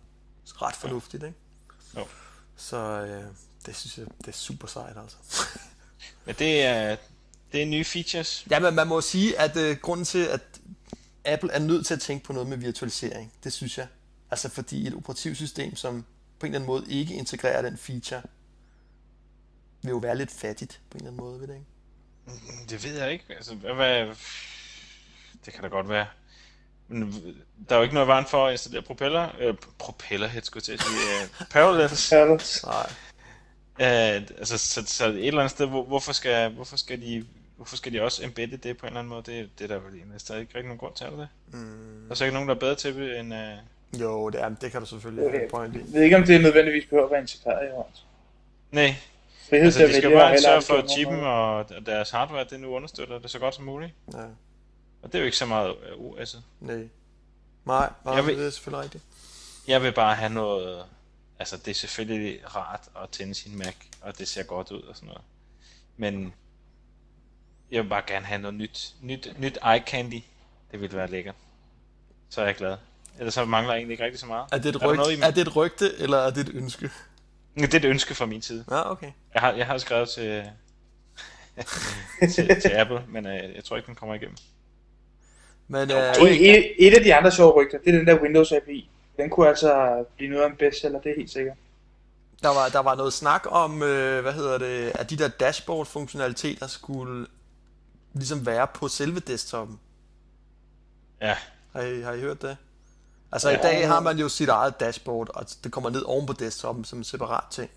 [0.47, 1.37] ret fornuftigt, ikke?
[1.97, 2.05] Jo.
[2.55, 3.23] Så øh,
[3.65, 5.17] det synes jeg, det er super sejt, altså.
[6.25, 6.95] Men det er,
[7.51, 8.47] det er nye features.
[8.51, 10.41] Ja, men man må sige, at øh, grunden til, at
[11.25, 13.87] Apple er nødt til at tænke på noget med virtualisering, det synes jeg.
[14.31, 16.05] Altså fordi et operativsystem, som
[16.39, 18.21] på en eller anden måde ikke integrerer den feature,
[19.81, 21.65] vil jo være lidt fattigt på en eller anden måde, ved det ikke?
[22.69, 23.25] Det ved jeg ikke.
[23.29, 24.07] Altså, hvad, hvad,
[25.45, 26.05] det kan da godt være.
[26.87, 27.23] Men
[27.69, 29.29] der er jo ikke noget vejen for at installere propeller.
[29.39, 31.41] Øh, propellerhead, skulle jeg til at sige.
[31.41, 32.09] Øh, parallels.
[32.09, 32.65] Parallels.
[32.65, 32.89] Nej.
[33.79, 37.75] Øh, altså, så, så et eller andet sted, hvor, hvorfor, skal, hvorfor, skal de, hvorfor
[37.77, 39.23] skal de også embedde det på en eller anden måde?
[39.31, 41.27] Det, det er der vel egentlig stadig ikke rigtig nogen grund til, det?
[41.53, 43.33] Mm, Der er så ikke nogen, der er bedre til det end...
[43.33, 43.57] Øh,
[44.01, 45.79] jo, det, er, det kan du selvfølgelig have en point i.
[45.79, 47.87] Jeg ved ikke, om det nødvendigvis behøver at være integreret i hånd.
[48.71, 48.95] nej,
[49.49, 52.59] Frihed altså til at de skal bare sørge for, at chippen og deres hardware, det
[52.59, 53.93] nu understøtter det så godt som muligt.
[54.13, 54.17] Ja,
[55.01, 56.37] Og det er jo ikke så meget øh, OS'et.
[56.59, 56.75] nej.
[57.65, 59.03] Nej, nej Jeg vil- det er selvfølgelig rigtigt.
[59.67, 60.83] Jeg vil bare have noget...
[61.39, 64.95] Altså, det er selvfølgelig rart at tænde sin Mac, og det ser godt ud og
[64.95, 65.21] sådan noget.
[65.97, 66.33] Men
[67.71, 70.21] jeg vil bare gerne have noget nyt, nyt, nyt eye candy.
[70.71, 71.35] Det ville være lækkert.
[72.29, 72.77] Så er jeg glad.
[73.17, 74.45] Ellers så mangler jeg egentlig ikke rigtig så meget.
[74.51, 76.89] Er det, et rygte, i- er det et rygte, eller er det et ønske?
[77.55, 78.65] Det er et ønske fra min side.
[78.71, 79.11] Ja, okay.
[79.33, 80.43] Jeg har, jeg har skrevet til,
[82.35, 84.37] til, til Apple, men øh, jeg tror ikke, den kommer igennem.
[85.67, 88.21] Men øh, tror Et, et, et af de andre sjove rygter, det er den der
[88.21, 88.89] Windows API.
[89.17, 91.57] Den kunne altså blive noget af en bestseller, det er helt sikkert.
[92.43, 96.67] der, var, der var noget snak om, øh, hvad hedder det, at de der dashboard-funktionaliteter
[96.67, 97.27] skulle
[98.13, 99.79] ligesom være på selve desktopen.
[101.21, 101.37] Ja,
[101.73, 102.57] Har I, har I hørt det?
[103.31, 103.59] Altså Ja.
[103.59, 106.83] i dag har man jo sit eget dashboard, og det kommer ned oven på desktopen
[106.85, 107.69] som en separat ting.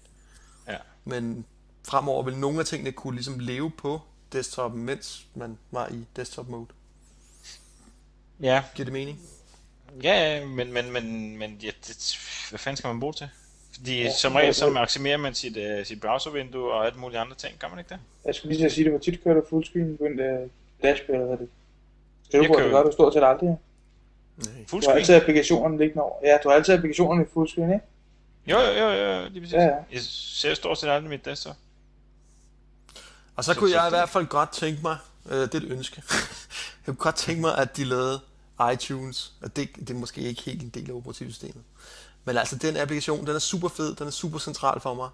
[0.69, 0.77] ja.
[1.05, 1.45] Men
[1.89, 4.01] fremover vil nogle af tingene kunne ligesom leve på
[4.33, 6.67] desktopen, mens man var i desktop mode.
[8.41, 9.19] Ja, Giver det mening?
[10.03, 12.17] ja men, men, men, men ja, det,
[12.51, 13.29] hvad fanden skal man bruge til?
[13.75, 17.37] Fordi Ja, som regel så maksimerer man sit, uh, sit browservindue og alt mulige andre
[17.37, 17.99] ting, gør man ikke det?
[18.25, 20.49] Jeg skulle lige at sige, det var tit kørt af fullscreen på en uh,
[20.83, 21.49] dashboard, eller hvad det
[22.29, 23.59] Skrivebord, det gør du stort set aldrig.
[24.37, 24.47] Nej.
[24.47, 24.99] Du har Fullscreen?
[24.99, 26.17] altid applikationerne liggende over.
[26.25, 27.87] Ja, du har altid applikationerne i fullscreen, ikke?
[28.47, 28.89] Jo, jo, jo,
[29.23, 29.53] jo, lige præcis.
[29.55, 29.77] Ja, ja.
[29.93, 31.57] Jeg ser stort set aldrig mit desktop.
[33.37, 34.97] Og så Så- kunne så jeg i hvert fald godt tænke mig,
[35.31, 36.03] øh, det er et ønske,
[36.87, 38.21] jeg kunne godt tænke mig, at de lavede
[38.73, 41.63] iTunes, og det, det er måske ikke helt en del af operativsystemet.
[42.25, 45.09] Men altså, den applikation, den er super fed, den er super central for mig,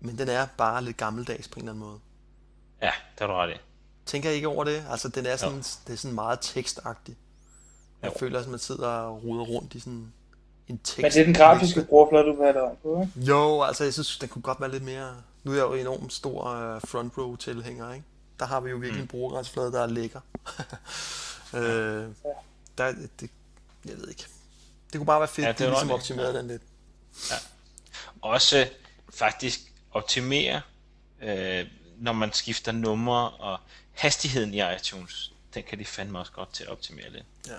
[0.00, 1.98] men den er bare lidt gammeldags på en eller anden måde.
[2.82, 3.56] Ja, det har du ret i.
[4.06, 4.84] Tænker I ikke over det?
[4.90, 5.62] Altså, den er sådan, Jo.
[5.86, 7.16] det er sådan meget tekstagtig.
[8.04, 8.18] Jeg Jo.
[8.18, 10.12] føler, at man sidder og ruder rundt i sådan
[10.68, 10.98] en tekst.
[10.98, 13.26] Men det er den grafiske brugerflade, du vil have på, ikke?
[13.30, 15.14] Jo, altså jeg synes, den kunne godt være lidt mere...
[15.44, 16.42] Nu er jeg jo enormt stor
[16.74, 18.06] uh, front row tilhænger, ikke?
[18.40, 19.02] Der har vi jo virkelig mm.
[19.02, 20.20] en brugergrænsflade, der er lækker.
[21.56, 22.06] øh,
[22.78, 23.30] der, det,
[23.84, 24.26] jeg ved ikke.
[24.92, 25.98] Det kunne bare være fedt, Ja, ja, det de er ligesom ret i.
[25.98, 26.62] optimerede den lidt.
[28.22, 28.68] Også
[29.10, 30.60] faktisk optimere
[31.22, 31.66] øh,
[31.98, 33.58] når man skifter numre og
[33.92, 37.24] hastigheden i iTunes, den kan de fandme også godt til at optimere lidt.
[37.48, 37.52] Ja.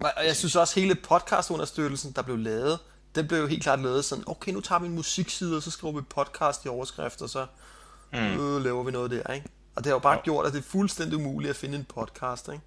[0.00, 2.78] Og jeg synes også, hele podcastunderstøttelsen, der blev lavet,
[3.14, 5.70] den blev jo helt klart lavet sådan, okay, nu tager vi en musikside, og så
[5.70, 7.46] skriver vi podcast i overskrift, og så
[8.12, 8.18] mm.
[8.18, 9.48] øh, laver vi noget der, ikke?
[9.76, 10.18] Og det har jo bare Jo.
[10.18, 10.22] jo.
[10.24, 12.60] gjort, at det er fuldstændig umuligt at finde en podcast, ikke?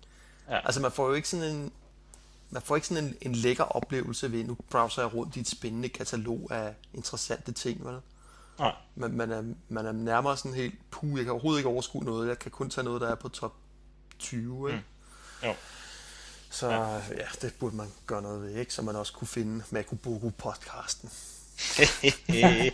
[0.50, 0.65] Ja.
[0.65, 1.72] Altså, man får jo ikke sådan en,
[2.50, 5.48] man får ikke sådan en, en lækker oplevelse ved, nu browser jeg rundt i et
[5.48, 7.98] spændende katalog af interessante ting, vel?
[8.60, 8.76] Nej.
[8.96, 12.28] Man, man, er, man er nærmere sådan helt, puh, jeg kan overhovedet ikke overskue noget,
[12.28, 13.54] jeg kan kun tage noget, der er på top
[14.20, 14.84] 20, ikke?
[15.41, 15.48] Mm.
[15.48, 15.54] Jo.
[16.52, 16.96] Så ja.
[16.96, 18.74] ja, det burde man gøre noget ved, ikke?
[18.74, 21.12] Så man også kunne finde Makuboku podcasten.
[22.34, 22.70] ja,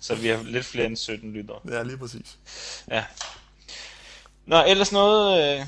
[0.00, 1.60] så vi har lidt flere end 17 lyttere.
[1.68, 2.38] Ja, lige præcis.
[2.90, 3.04] Ja.
[4.46, 5.66] Nå, ellers noget øh,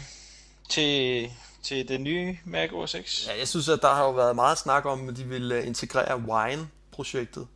[0.68, 1.30] til,
[1.62, 3.26] til det nye Mac OS X?
[3.26, 5.66] Ja, jeg synes, at der har jo været meget snak om, at de vil øh,
[5.66, 7.46] integrere Wine-projektet.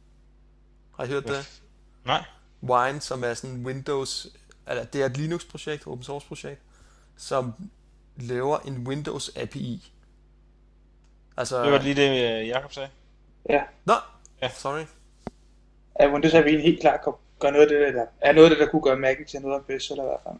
[0.97, 1.61] Har I hørt det?
[2.05, 2.25] Nej.
[2.63, 4.27] Wine, som er sådan Windows,
[4.69, 6.61] eller det er et Linux-projekt, open source projekt,
[7.17, 7.55] som
[8.17, 9.93] laver en Windows API.
[11.37, 12.89] Altså, Det var lige det, øh, Jacob sagde.
[13.49, 13.95] Ja, Nå,
[14.43, 14.51] Ja.
[14.51, 14.83] sorry.
[15.95, 17.01] at Windows API helt klart
[17.39, 19.55] gøre noget af det, der er noget af det, der kunne gøre Mac'en til noget
[19.55, 20.35] af bedst, eller i hvert fald.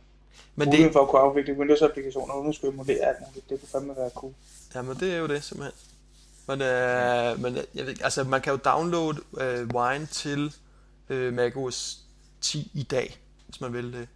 [0.55, 3.61] Men Muligheden det, for at kunne afvikle Windows-applikationer, uden at skulle emulere alt muligt, det
[3.61, 4.33] kunne fandme være cool.
[4.75, 5.75] jamen, det er jo det, simpelthen.
[6.49, 10.55] Men, øh, men jeg ved, altså, man kan jo downloade øh, Wine til
[11.09, 11.99] øh, macOS
[12.41, 14.09] 10 i dag, hvis man vil det.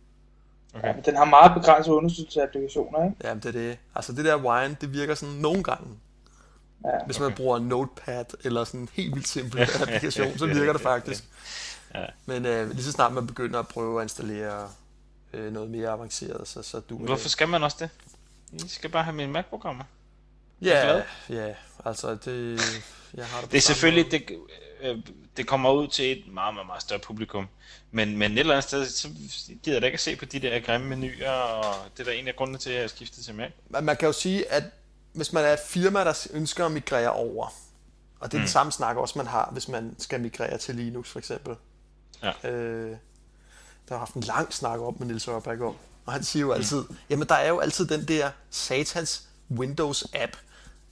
[0.74, 3.16] Ja, men den har meget begrænset understøttelse af applikationer, ikke?
[3.24, 3.79] Jamen, det er det.
[3.94, 5.88] Altså, det der Wine, det virker sådan nogle gange.
[6.85, 6.90] Ja.
[7.07, 11.24] Hvis man bruger Notepad eller sådan en helt vildt simpel applikation, så virker det faktisk.
[11.94, 12.05] Ja.
[12.26, 14.68] Men øh, lige så snart man begynder at prøve at installere
[15.33, 17.90] øh, noget mere avanceret, så, så du Hvorfor skal man også det?
[18.64, 19.85] I skal bare have mine Mac-programmer.
[20.62, 22.61] Ja, ja, altså det...
[23.14, 24.18] Jeg har det, Det er selvfølgelig, måde.
[24.18, 24.38] det,
[24.81, 24.99] øh,
[25.37, 27.49] det kommer ud til et meget, meget, meget større publikum.
[27.91, 29.09] Men, men et eller andet sted, så
[29.62, 32.19] gider jeg da ikke at se på de der grimme menuer, og det er da
[32.19, 33.51] en af grundene til, at jeg skiftede til Mac.
[33.69, 34.65] Man kan jo sige, at
[35.12, 37.47] hvis man er et firma, der ønsker at migrere over,
[38.21, 38.43] og det er mm.
[38.43, 41.55] den samme snak også, man har, hvis man skal migrere til Linux for eksempel.
[42.23, 42.51] Ja.
[42.51, 42.97] Øh,
[43.89, 46.53] der har haft en lang snak op med Nils Ørberg om, og han siger jo
[46.53, 46.97] altid, mm.
[47.11, 50.37] jamen der er jo altid den der satans Windows-app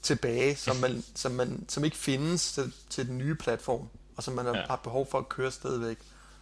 [0.04, 4.34] tilbage, som, man, som, man, som ikke findes til, til den nye platform, og som
[4.34, 4.58] man Ja.
[4.58, 4.64] ja.
[4.66, 5.98] har behov for at køre stadigvæk.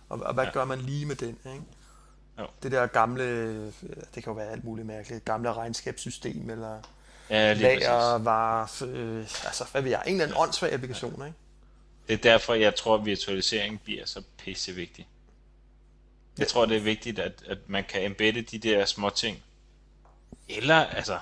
[0.09, 0.49] Og, og hvad Ja.
[0.49, 0.53] ja.
[0.55, 1.63] gør man lige med den, ikke?
[2.39, 2.47] Jo.
[2.63, 6.81] Det der gamle, øh, det kan jo være alt muligt mærkeligt, gamle regnskabssystem, eller
[7.31, 7.81] Ja, lige præcis.
[7.81, 11.39] lager, var, øh, altså hvad ved jeg, en eller anden åndssvag applikation, ikke?
[12.09, 15.09] Det er derfor, jeg tror, at virtualisering bliver så pissevigtig.
[16.39, 19.43] Jeg tror, det er vigtigt, at, at man kan embedde de der små ting.
[20.49, 21.19] Eller, altså,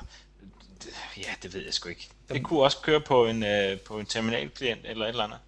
[1.16, 2.09] ja, det ved jeg sgu ikke.
[2.35, 5.38] Det kunne også køre på en, øh, på en terminalklient eller et eller andet.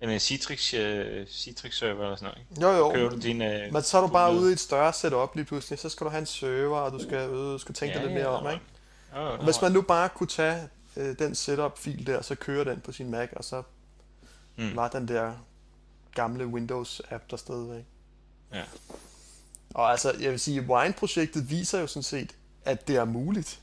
[0.00, 2.72] Eller en Citrix, øh, Citrix server eller sådan noget.
[2.74, 2.92] Jo, jo.
[2.92, 3.42] Kører du din...
[3.42, 6.04] Øh, Men så er du bare ude i et større setup lige pludselig, så skal
[6.04, 8.36] du have en server, og du skal, øh, skal tænke Ja, dig lidt ja, mere
[8.36, 8.50] om, ja.
[8.50, 8.64] ikke?
[9.16, 12.80] Jo, jo, Hvis man nu bare kunne tage øh, den setup-fil der, så kører den
[12.80, 13.62] på sin Mac, og så
[14.56, 14.76] mm.
[14.76, 15.32] var den der
[16.14, 17.84] gamle Windows-app der stadigvæk.
[18.52, 18.62] Ja.
[19.74, 23.60] Og altså, jeg vil sige, Wine-projektet viser jo sådan set, at det er muligt.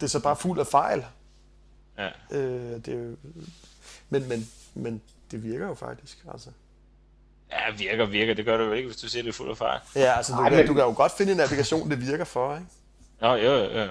[0.00, 1.04] Det er så bare fuld af fejl.
[1.98, 2.08] Ja.
[2.30, 3.16] Øh, det er jo...
[4.10, 6.50] men, men, men det virker jo faktisk, altså.
[7.50, 8.34] ja, virker, virker.
[8.34, 9.80] Det gør det jo ikke, hvis du siger, det er fuld af fejl.
[9.96, 12.24] Ja, altså, du, Ej, kan, men- du kan jo godt finde en applikation, det virker
[12.24, 12.66] for, ikke?
[13.20, 13.84] Nå, jo, jo, jo.
[13.84, 13.90] Det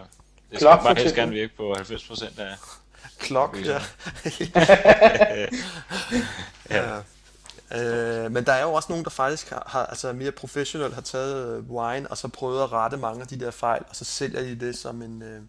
[0.50, 2.56] skal Klok, bare helst gerne virke på 90% af...
[3.20, 3.82] Klok, ja.
[5.20, 5.48] er
[6.70, 7.02] ja.
[7.76, 11.02] Øh, men der er jo også nogen, der faktisk har, har altså mere professionelt har
[11.02, 14.06] taget øh, Wine, og så prøvet at rette mange af de der fejl, og så
[14.06, 15.42] sælger de det som en, øh,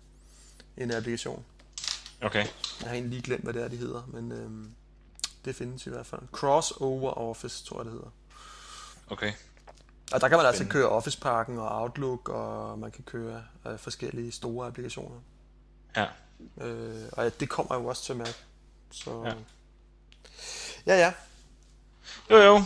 [0.77, 1.45] en applikation.
[2.23, 2.47] Okay.
[2.81, 4.51] Jeg har egentlig lige glemt, hvad det er, de hedder, men øh,
[5.45, 6.21] det findes i hvert fald.
[6.33, 8.11] Crossover Office, tror jeg, det hedder.
[9.11, 9.33] Okay.
[10.13, 14.33] Og der kan man altså køre Office-pakken og Outlook, og man kan køre øh, forskellige
[14.33, 15.21] store applikationer.
[15.97, 16.07] Ja.
[16.61, 18.35] Øh, og ja, det kommer jo også til Mac.
[18.91, 19.23] Så...
[19.25, 19.35] Ja.
[20.87, 21.13] Ja, ja.
[22.31, 22.63] Jo, jo.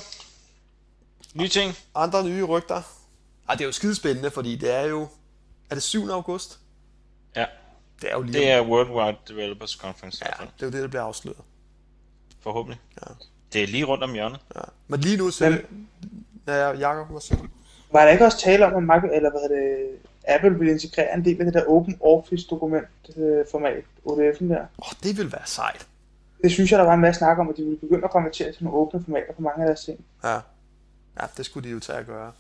[1.35, 1.75] Nye ting.
[1.95, 2.83] Andre nye rygter.
[3.49, 5.09] Ej, det er jo skidespændende, fordi det er jo...
[5.71, 6.09] Er det 7.
[6.09, 6.59] august?
[7.37, 7.47] Ja.
[8.05, 8.39] Det er jo lige...
[8.39, 10.25] Det er Worldwide Developers Conference.
[10.27, 11.39] Ja, det er jo det, der bliver afsløret.
[12.41, 12.81] Forhåbentlig.
[13.03, 13.13] Ja.
[13.53, 14.41] Det er lige rundt om hjørnet.
[14.57, 14.61] Ja.
[14.89, 15.51] Men lige nu, så...
[15.51, 15.89] Men-
[16.47, 17.39] Ja, Jacob, hvad siger?
[17.93, 19.89] Var der ikke også tale om, at Mac, eller hvad hedder det,
[20.29, 22.87] Apple ville integrere en del af det der Open Office dokument
[23.17, 24.61] øh, format, ODF'en der?
[24.61, 25.87] Åh, oh, det vil være sejt.
[26.43, 28.53] Det synes jeg, der var en masse snak om, at de ville begynde at konvertere
[28.53, 30.05] til nogle åbne formater på mange af deres ting.
[30.25, 30.35] Ja.
[31.21, 32.33] Ja, det skulle de jo tage at gøre.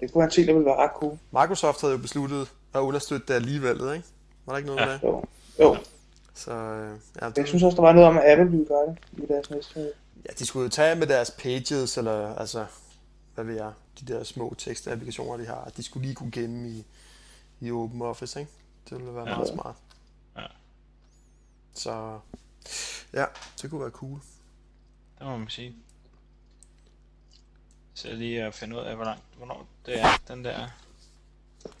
[0.00, 1.18] Det kunne være en ting, der ville være ret cool.
[1.32, 4.06] Microsoft havde jo besluttet at understøtte det alligevel, ikke?
[4.46, 4.86] Var der ikke noget Ja.
[4.86, 5.02] med det?
[5.02, 5.24] Jo.
[5.60, 5.76] Jo,
[6.34, 8.98] Så øh, ja, jeg synes også, der var noget om, at Apple ville gøre det
[9.24, 9.92] i deres næste.
[10.28, 12.66] ja, de skulle jo tage med deres pages, eller altså
[13.34, 16.84] hvad ved jeg, de der små tekstapplikationer, de har, de skulle lige kunne gemme i,
[17.60, 18.52] i Open Office, ikke?
[18.90, 19.34] Det ville være Ja.
[19.36, 19.74] meget smart.
[20.36, 20.42] Ja.
[21.74, 22.18] Så
[23.12, 23.24] ja,
[23.62, 24.20] det kunne være cool.
[25.18, 25.76] Det må man sige.
[27.94, 30.68] Så jeg lige at finde ud af, hvor langt, hvornår det er, den der...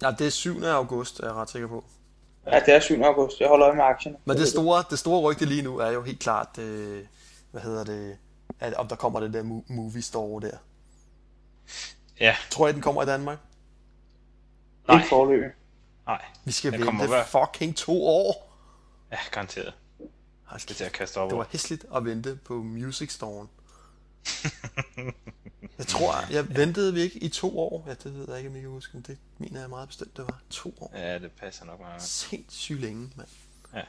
[0.02, 0.62] Ja, det er 7.
[0.62, 1.84] august, er jeg ret sikker på.
[2.46, 3.02] Ja, det er 7.
[3.02, 3.40] august.
[3.40, 4.16] Jeg holder øje med aktierne.
[4.24, 7.04] Men det store, det store rygte lige nu er jo helt klart, øh,
[7.50, 8.16] hvad hedder det,
[8.60, 10.56] at om der kommer det der mo- movie store der.
[12.20, 13.38] Ja, Tror jeg, den kommer i Danmark?
[14.88, 14.96] Nej.
[14.96, 15.50] Ikke forløbig.
[16.06, 16.22] nej.
[16.44, 18.52] Vi skal Den vente kommer hver- fucking to år.
[19.12, 19.74] Ja, garanteret.
[20.44, 23.46] Hold Det er til at kaste op Det var hæsligt at vente på Music Store'en.
[25.78, 27.84] jeg tror, jeg ventede vi ikke i to år.
[27.88, 30.16] Ja, det ved jeg ikke, om I kan huske, men det mener jeg meget bestemt,
[30.16, 30.92] det var to år.
[30.96, 32.02] Ja, det passer nok meget.
[32.02, 33.28] Sindssygt længe, mand.
[33.74, 33.84] Ja, ja.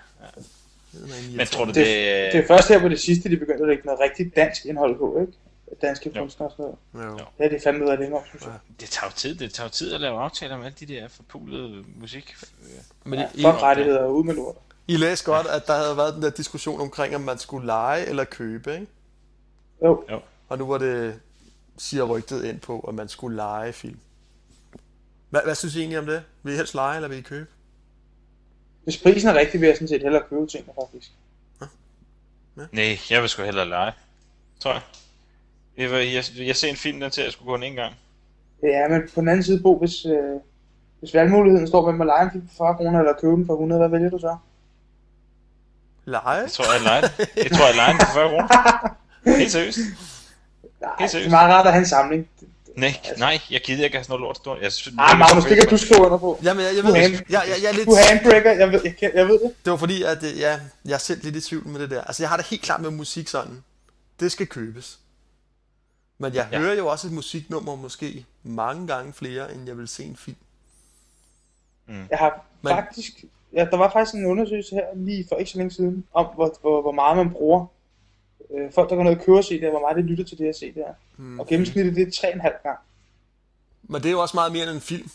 [0.91, 2.33] Det er Men tror du, Det, det...
[2.33, 4.97] det er først her på det sidste, de begyndte at lægge noget rigtig dansk indhold
[4.97, 5.33] på, ikke?
[5.81, 7.07] Danske kunstnere og sådan noget.
[7.11, 7.17] Jo.
[7.19, 7.25] Jo.
[7.43, 8.53] Det de fandme været længe om, synes jeg.
[8.79, 11.83] Det tager jo tid, det tager tid at lave aftaler med alle de der forpulede
[11.95, 12.35] musik.
[13.03, 14.55] Men Ja, I, fuck rettigheder og ud med lort.
[14.87, 18.05] I læste godt, at der havde været den der diskussion omkring, om man skulle lege
[18.05, 18.87] eller købe, ikke?
[19.83, 20.19] Jo, Jo.
[20.49, 21.19] Og nu var det,
[21.77, 23.99] siger rygtet ind på, at man skulle lege film.
[25.29, 26.23] Hvad, hvad synes I egentlig om det?
[26.43, 27.47] Vil I helst lege, eller vil I købe?
[28.83, 31.11] hvis prisen er rigtig, vil jeg sådan set hellere købe tingene, faktisk.
[32.55, 33.91] Nej, jeg vil sgu hellere lege.
[34.59, 34.81] Tror jeg.
[35.77, 37.93] Jeg, vil, jeg, jeg ser en film, der til at jeg skulle gå en gang.
[38.63, 40.39] Ja, men på den anden side, Bo, hvis, øh,
[40.99, 43.53] hvis valgmuligheden står mellem at lege en film for 40 kroner eller købe den for
[43.53, 44.37] 100, hvad vælger du så?
[46.05, 46.29] Lege?
[46.29, 47.27] Jeg tror, jeg leger den.
[47.43, 48.95] Jeg tror, jeg leger den for 40 kroner.
[49.39, 49.79] Helt seriøst.
[50.83, 51.29] Nej, Helt det er seriøst.
[51.31, 52.29] meget rart at have en samling.
[52.75, 54.61] Nej, nej, jeg gider ikke have sådan noget lort stort.
[54.61, 56.39] Jeg synes, Nej, Magnus, det kan du skrive under på.
[56.43, 57.85] Jamen, jeg, jeg, ved, jeg, jeg, jeg, jeg er lidt...
[57.87, 59.53] Du er handbreaker, jeg ved, jeg, jeg ved det.
[59.65, 62.01] Det var fordi, at øh, ja, jeg er selv lidt i tvivl med det der.
[62.03, 63.63] Altså, jeg har det helt klart med musik sådan.
[64.19, 64.99] Det skal købes.
[66.17, 66.57] Men jeg Ja.
[66.59, 70.37] hører jo også et musiknummer måske mange gange flere, end jeg vil se en film.
[71.87, 73.23] Jeg har Men- faktisk...
[73.55, 76.57] Ja, der var faktisk en undersøgelse her lige for ikke så længe siden, om hvor,
[76.61, 77.65] hvor, hvor meget man bruger.
[78.53, 80.53] Øh, folk, der går ned og kører CD, hvor meget de lytter til det her
[80.53, 80.93] CD der.
[81.17, 81.39] Mm.
[81.39, 82.79] Og gennemsnittet, det er 3,5 gang.
[83.83, 85.09] Men det er jo også meget mere end en film.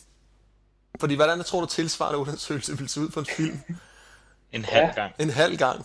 [1.01, 3.59] Fordi hvordan tror du tilsvarende undersøgelse ville se ud for en film?
[4.53, 4.93] En halv Ja.
[4.95, 5.13] gang.
[5.19, 5.85] En halv gang.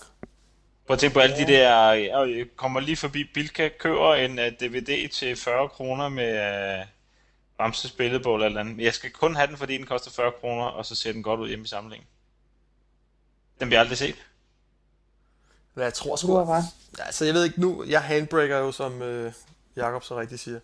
[0.87, 4.39] Prøv at tænke på alle de der, øh, jeg kommer lige forbi Bilka, køber en
[4.39, 6.85] uh, DVD til 40 kroner med uh,
[7.57, 8.75] Bamses billedbog eller eller andet.
[8.75, 11.23] Men jeg skal kun have den, fordi den koster 40 kroner, og så ser den
[11.23, 12.07] godt ud hjemme i samlingen.
[13.59, 14.15] Den bliver aldrig set.
[15.73, 16.51] Hvad jeg tror Så du har sgu...
[16.51, 16.63] ret.
[16.99, 17.83] Altså, jeg ved ikke nu...
[17.88, 19.33] Jeg handbreaker jo, som øh,
[19.75, 20.59] Jakob så rigtigt siger.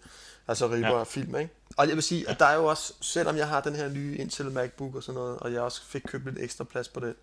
[0.48, 0.98] Altså ribber Ja.
[0.98, 1.04] ja.
[1.04, 1.54] film, ikke?
[1.78, 2.93] Og jeg vil sige, at der er jo også...
[3.02, 6.02] Selvom jeg har den her nye Intel MacBook og sådan noget, og jeg også fik
[6.08, 7.15] købt lidt ekstra plads på den,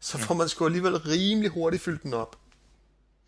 [0.00, 2.36] så får man sgu alligevel rimelig hurtigt fyldt den op.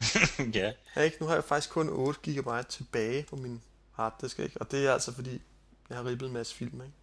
[0.55, 0.73] ja.
[0.97, 1.17] Ja, ikke?
[1.21, 4.61] Nu har jeg faktisk kun 8 GB tilbage på min harddisk, ikke?
[4.61, 5.43] Og det er altså fordi,
[5.89, 6.95] jeg har ribbet en masse film, ikke?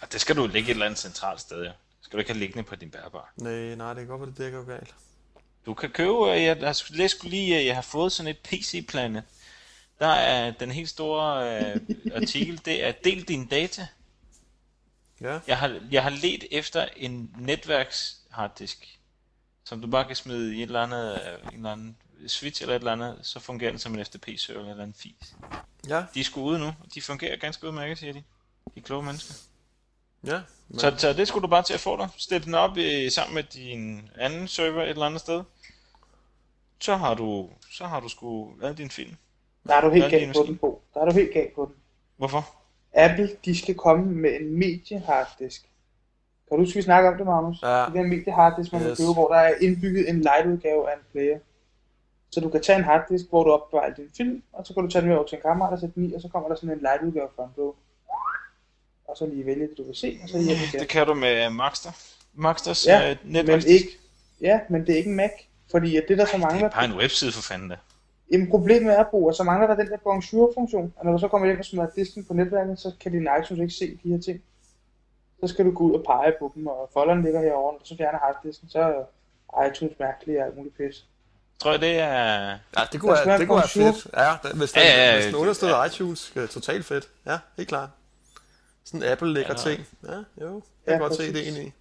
[0.00, 1.72] Og det skal du lægge et eller andet centralt sted, ja.
[2.00, 3.32] Skal du ikke have liggende på din bærbar.
[3.36, 4.94] Nej, nej, det kan godt være, det dækker jo galt.
[5.66, 9.22] Du kan købe, øh, jeg har læst lige, at jeg har fået sådan et PC-plane.
[9.98, 11.80] Der er den helt store øh,
[12.14, 13.86] artikel, det er del dine data.
[15.20, 18.98] Ja, Jeg har, jeg har let efter en netværks harddisk,
[19.64, 21.96] som du bare kan smide i et eller andet, øh, en eller anden
[22.28, 25.34] switch eller et eller andet, så fungerer den som en FTP-server eller en fis.
[25.88, 28.22] ja, De er sgu ude nu, de fungerer ganske udmærket, siger de.
[28.74, 29.34] De er kloge mennesker.
[30.24, 30.40] ja.
[30.68, 32.08] Men, Så, så det skulle du bare til at få dig.
[32.16, 35.42] Stil den op øh, sammen med din anden server et eller andet sted.
[36.80, 39.14] Så har du, så har du sgu lavet din film.
[39.66, 40.82] Der er du helt galt på den, Bo.
[40.94, 41.74] Der er du helt galt på den.
[42.16, 42.46] Hvorfor?
[42.92, 45.62] Apple, de skal komme med en medie-harddisk.
[46.48, 47.62] Kan du huske, vi snakker om det, Magnus?
[47.62, 47.68] Ja.
[47.68, 48.86] Det er en medie-harddisk, man yes.
[48.86, 51.38] Kan købe, hvor der er indbygget en light-udgave af en player.
[52.30, 54.90] Så du kan tage en harddisk, hvor du opbevarer din film, og så kan du
[54.90, 56.56] tage den med over til en kammerat og sætte den i, og så kommer der
[56.56, 57.76] sådan en light-udgave fra en blå.
[59.08, 60.56] Og så lige vælge det, du vil se, og så igen.
[60.80, 61.90] Det kan du med Maxter.
[62.34, 63.64] Maxters Ja, øh, Men netværk.
[63.64, 63.88] ikke,
[64.40, 65.30] ja, men det er ikke en Mac.
[65.76, 67.76] Fordi at det, der så Det mangler, er bare en webside for fanden da.
[68.32, 71.28] Jamen problemet er, Bo, at så mangler der den der bonjour-funktion, og når du så
[71.28, 74.20] kommer hjem og smider disken på netværket, så kan din iTunes ikke se de her
[74.20, 74.42] ting.
[75.40, 77.96] Så skal du gå ud og pege på dem, og folderen ligger herovre, og så
[77.96, 81.04] fjerner harddisken, så er iTunes mærkelig og alt muligt pis.
[81.58, 82.08] Tror jeg, det er...
[82.76, 84.06] ja, det kunne, være, det kunne være fedt.
[84.16, 85.84] Ja, det- hvis den, Ja, ja, ja, hvis den det- understøtter ja.
[85.84, 87.08] iTunes, øh, totalt fedt.
[87.26, 87.88] Ja, helt klart.
[88.84, 89.86] Sådan en Apple lækker Ja, ting.
[90.08, 90.22] Ja, jo,
[90.54, 91.32] jeg Ja, kan godt se præcis.
[91.34, 91.72] det ind i.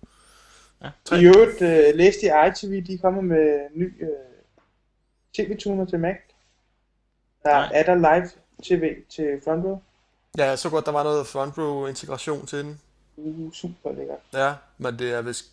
[1.12, 4.10] I øvrigt øh, læste jeg ITV, de er kommet med ny øh,
[5.34, 6.16] tv-tuner til Mac.
[7.44, 7.72] Der Nej.
[7.74, 8.30] er der live
[8.64, 9.82] tv til front row.
[10.38, 12.80] Ja, så godt, der var noget front row integration til den.
[13.18, 14.20] Uh, super lækkert.
[14.34, 15.52] Ja, men det er vist...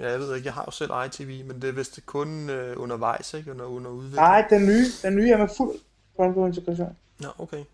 [0.00, 2.82] Ja, jeg ved ikke, jeg har jo selv iTV, men det er vist kun øh,
[2.82, 3.50] undervejs, ikke?
[3.50, 4.14] Under, under udvikling.
[4.14, 5.80] Nej, den nye, den nye er med fuld
[6.16, 6.96] front row integration.
[7.20, 7.64] Nå, okay.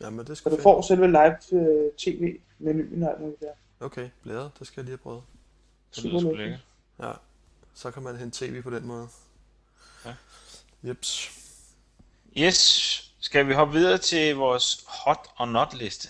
[0.00, 3.86] Jamen, det Så skal du får selve live øh, tv-menuen og alt muligt der.
[3.86, 4.50] Okay, blæret.
[4.58, 5.22] Det skal jeg lige have prøvet.
[5.96, 6.60] Det lyder sgu lækkert.
[7.02, 7.12] Ja,
[7.74, 9.08] så kan man hente tv på den måde.
[10.04, 10.14] Ja.
[10.82, 11.30] Jeps.
[12.38, 12.56] Yes,
[13.20, 16.08] skal vi hoppe videre til vores hot or not liste?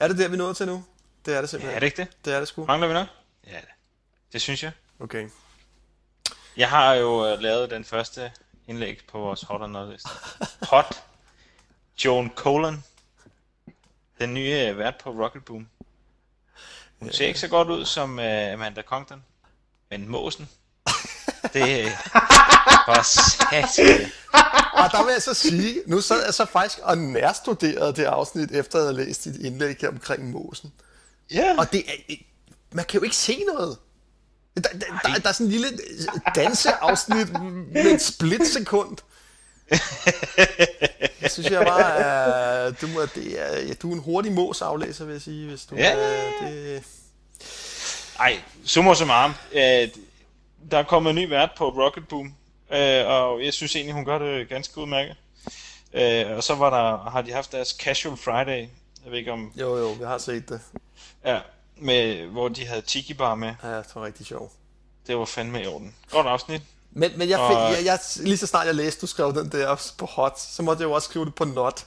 [0.00, 0.84] Er det der, vi nået til nu?
[1.26, 1.74] Det er det Ja, simpelthen.
[1.76, 2.24] er det ikke det?
[2.24, 2.64] det er det sgu.
[2.66, 3.08] Mangler vi noget?
[3.46, 3.68] Ja, det-
[4.32, 4.72] det synes jeg.
[5.00, 5.28] Okay.
[6.56, 8.32] Jeg har jo øh, lavet den første
[8.66, 10.08] indlæg på vores hot or not liste.
[10.62, 11.04] Hot
[12.04, 12.84] Joan Colan.
[14.18, 15.68] Den nye øh, vært på Rocket Boom.
[17.02, 19.22] Hun ser ikke så godt ud som uh, Amanda Congdon.
[19.90, 20.48] Men måsen.
[21.52, 21.90] Det øh,
[22.88, 24.10] var satan.
[24.72, 28.50] Og der vil jeg så sige, nu sad jeg så faktisk og nærstuderede det afsnit,
[28.50, 30.72] efter jeg havde læst dit indlæg omkring måsen.
[31.32, 31.54] Ja.
[31.58, 32.14] Og det er,
[32.72, 33.78] man kan jo ikke se noget.
[34.56, 34.70] Der, der,
[35.04, 35.78] der, der er sådan en lille
[36.34, 37.32] danseafsnit
[37.72, 38.96] med et splitsekund.
[41.22, 44.62] Jeg synes, jeg var, uh, du, må, det er, ja, du er en hurtig mås
[44.62, 45.94] aflæser, vil jeg sige, hvis du Ja.
[46.40, 46.82] uh, det,
[48.18, 49.34] Ej, summa summarum.
[49.52, 49.88] Øh,
[50.70, 52.34] der er kommet en ny vært på Rocket Boom,
[52.72, 55.16] øh, og jeg synes egentlig, hun gør det ganske udmærket.
[55.92, 58.68] Øh, og så var der, har de haft deres Casual Friday,
[59.04, 60.60] jeg ved ikke om, Jo, jo, vi har set det.
[61.24, 61.38] ja,
[61.76, 63.54] med, hvor de havde Tiki Bar med.
[63.62, 64.52] Ja, det var rigtig sjovt.
[65.06, 65.94] Det var fandme i orden.
[66.10, 66.62] Godt afsnit.
[66.94, 69.92] Men, men jeg, Og- jeg, jeg, lige så snart jeg læste, du skrev den der
[69.98, 71.86] på hot, så måtte jeg jo også skrive det på not.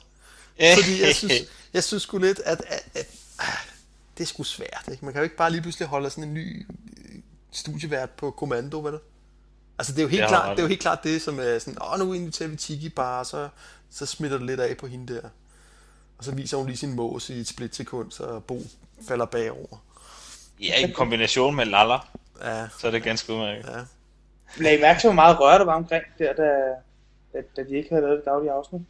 [0.77, 1.33] Fordi jeg synes,
[1.73, 3.07] jeg synes sgu lidt, at, at, at,
[3.39, 3.45] at
[4.17, 4.83] det er sgu svært.
[4.91, 5.05] Ikke?
[5.05, 6.65] Man kan jo ikke bare lige pludselig holde sådan en ny
[6.97, 7.19] øh,
[7.51, 8.99] studievært på kommando, vel?
[9.79, 11.59] Altså det er jo helt, har klart, det er jo helt klart det, som er
[11.59, 13.49] sådan, åh nu inviterer vi Tiki bare, så,
[13.91, 15.21] så smitter det lidt af på hende der.
[16.17, 18.61] Og så viser hun lige sin mås i et splitsekund, så Bo
[19.07, 19.77] falder bagover.
[20.61, 21.97] ja, i kombination med Lala,
[22.41, 23.65] Ja, så er det ganske udmærket.
[23.65, 23.79] ja.
[24.59, 26.43] Lad I mærke til, hvor meget røre der var omkring der, da,
[27.33, 28.81] da, da de ikke havde lavet det daglige afsnit.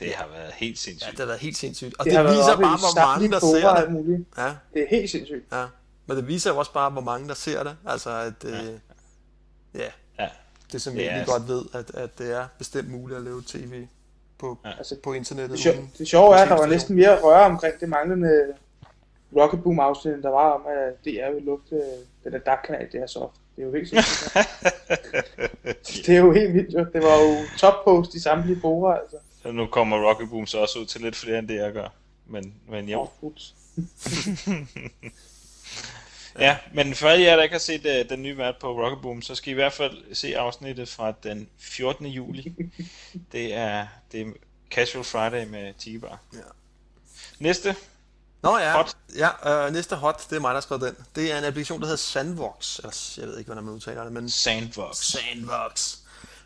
[0.00, 1.10] Det har været helt ja, sindssygt.
[1.10, 1.94] det har været helt sindssygt.
[1.98, 3.92] Og Det, det, viser bare, hvor mange, der ser det.
[3.92, 4.28] muligt.
[4.38, 4.52] Ja.
[4.74, 5.44] Det er helt sindssygt.
[5.52, 5.64] Ja,
[6.06, 7.76] men det viser jo også bare, hvor mange der ser det.
[7.86, 8.52] Altså, at øh,
[9.74, 10.28] ja, Ja.
[10.72, 13.22] det som Det vi er egentlig godt ved, at, at det er bestemt muligt at
[13.24, 13.86] lave tv
[14.38, 14.70] på, Ja.
[14.78, 15.50] altså, på internettet.
[15.50, 18.46] Det, sjov, uden- det sjove er, at der var næsten mere røre omkring det manglende
[19.36, 21.82] Rocket Boom afsnit, der var om, at DR ville lugte
[22.24, 23.34] den der DAC-kanal, det er soft.
[23.60, 24.34] Det er jo helt sindssygt.
[26.06, 26.86] det er jo helt vildt, jo.
[26.92, 29.16] Det var jo toppost i samtlige fora, altså.
[29.42, 31.88] Så nu kommer Rocket Boom så også ud til lidt flere end det, jeg gør.
[32.26, 33.08] Men, men jo.
[33.20, 33.54] Ups.
[36.38, 39.02] Ja, men for alle jer, der ikke har set uh, den nye vært på Rocket
[39.02, 42.06] Boom, så skal I i hvert fald se afsnittet fra den 14.
[42.06, 42.54] juli.
[43.32, 44.26] det er, det er
[44.70, 46.20] Casual Friday med Tigebar.
[46.32, 46.38] Ja.
[47.38, 47.76] Næste.
[48.42, 48.96] Nå ja, Hot.
[49.16, 50.96] ja øh, næste hot, det er mig, der har skrevet den.
[51.14, 52.78] Det er en applikation, der hedder Sandvox.
[52.78, 54.96] Eller, jeg ved ikke, hvordan man udtaler det, men Sandbox.
[54.96, 55.96] Sandbox.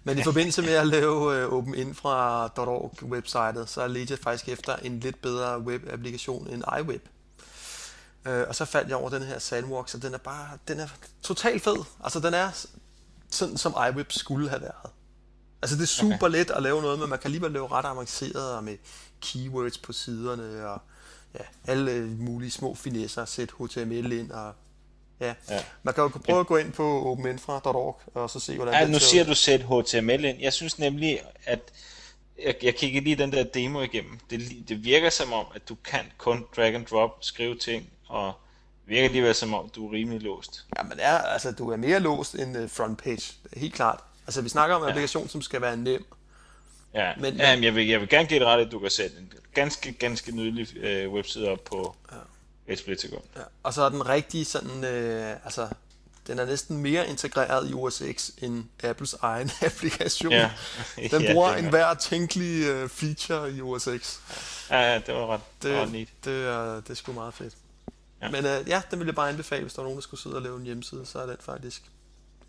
[0.04, 5.00] Men i forbindelse med at lave øh, openinfra.org websitet, så ledte jeg faktisk efter en
[5.00, 7.09] lidt bedre webapplikation end iWeb.
[8.26, 10.88] Øh, og så faldt jeg over den her Sandbox, og den er bare, den er
[11.22, 11.76] totalt fed.
[12.04, 12.50] Altså den er
[13.30, 14.90] sådan, som iWeb skulle have været.
[15.62, 16.38] Altså det er super okay.
[16.38, 18.76] let at lave noget, men man kan alligevel lave ret avanceret og med
[19.20, 20.83] keywords på siderne og
[21.35, 24.53] ja, alle øh, mulige små finesser, sætte HTML ind og
[25.20, 25.35] ja.
[25.51, 25.64] Ja.
[25.83, 28.90] Man kan jo prøve at gå ind på openinfra.org og så se, hvordan Ja, den
[28.90, 30.40] nu siger du sæt HTML ind.
[30.40, 31.61] Jeg synes nemlig, at
[32.42, 34.18] jeg, jeg kiggede lige den der demo igennem.
[34.31, 38.33] Det, det virker som om, at du kan kun drag and drop, skrive ting, og
[38.85, 40.66] det virker alligevel som om, du er rimelig låst.
[40.79, 43.33] Ja, men er, altså, du er mere låst end uh, frontpage.
[43.57, 44.01] Helt klart.
[44.27, 46.07] Altså, vi snakker om en applikation, som skal være nem.
[46.94, 48.90] Ja, Men- men, ja, jeg, vil, jeg vil gerne give dig ret, at du kan
[48.90, 52.16] sætte en ganske, ganske nydelig øh, webside op på ja.
[52.72, 53.22] et splitsekund.
[53.37, 53.40] Ja.
[53.62, 55.68] Og så er den rigtig sådan, øh, altså,
[56.26, 60.33] den er næsten mere integreret i OS X end Apples egen applikation.
[60.33, 60.50] Ja.
[61.11, 64.18] Den Ja, bruger er- enhver tænkelig øh, feature i OS X.
[64.70, 66.09] Ja, ja, det var ret, det, Det, neat.
[66.24, 67.54] det, er, det er sgu meget fedt.
[68.20, 68.26] Ja.
[68.26, 68.30] Ja.
[68.33, 70.37] Men øh, ja, den vil jeg bare anbefale, hvis der er nogen, der skulle sidde
[70.37, 71.83] og lave en hjemmeside, så er den faktisk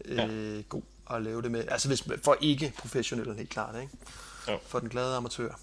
[0.06, 0.28] øh, Ja.
[0.70, 0.82] god
[1.12, 1.64] at lave det med.
[1.68, 3.94] Altså hvis, for ikke professionelle, helt klart, ikke?
[4.48, 4.58] Jo.
[4.66, 5.60] For den glade amatør.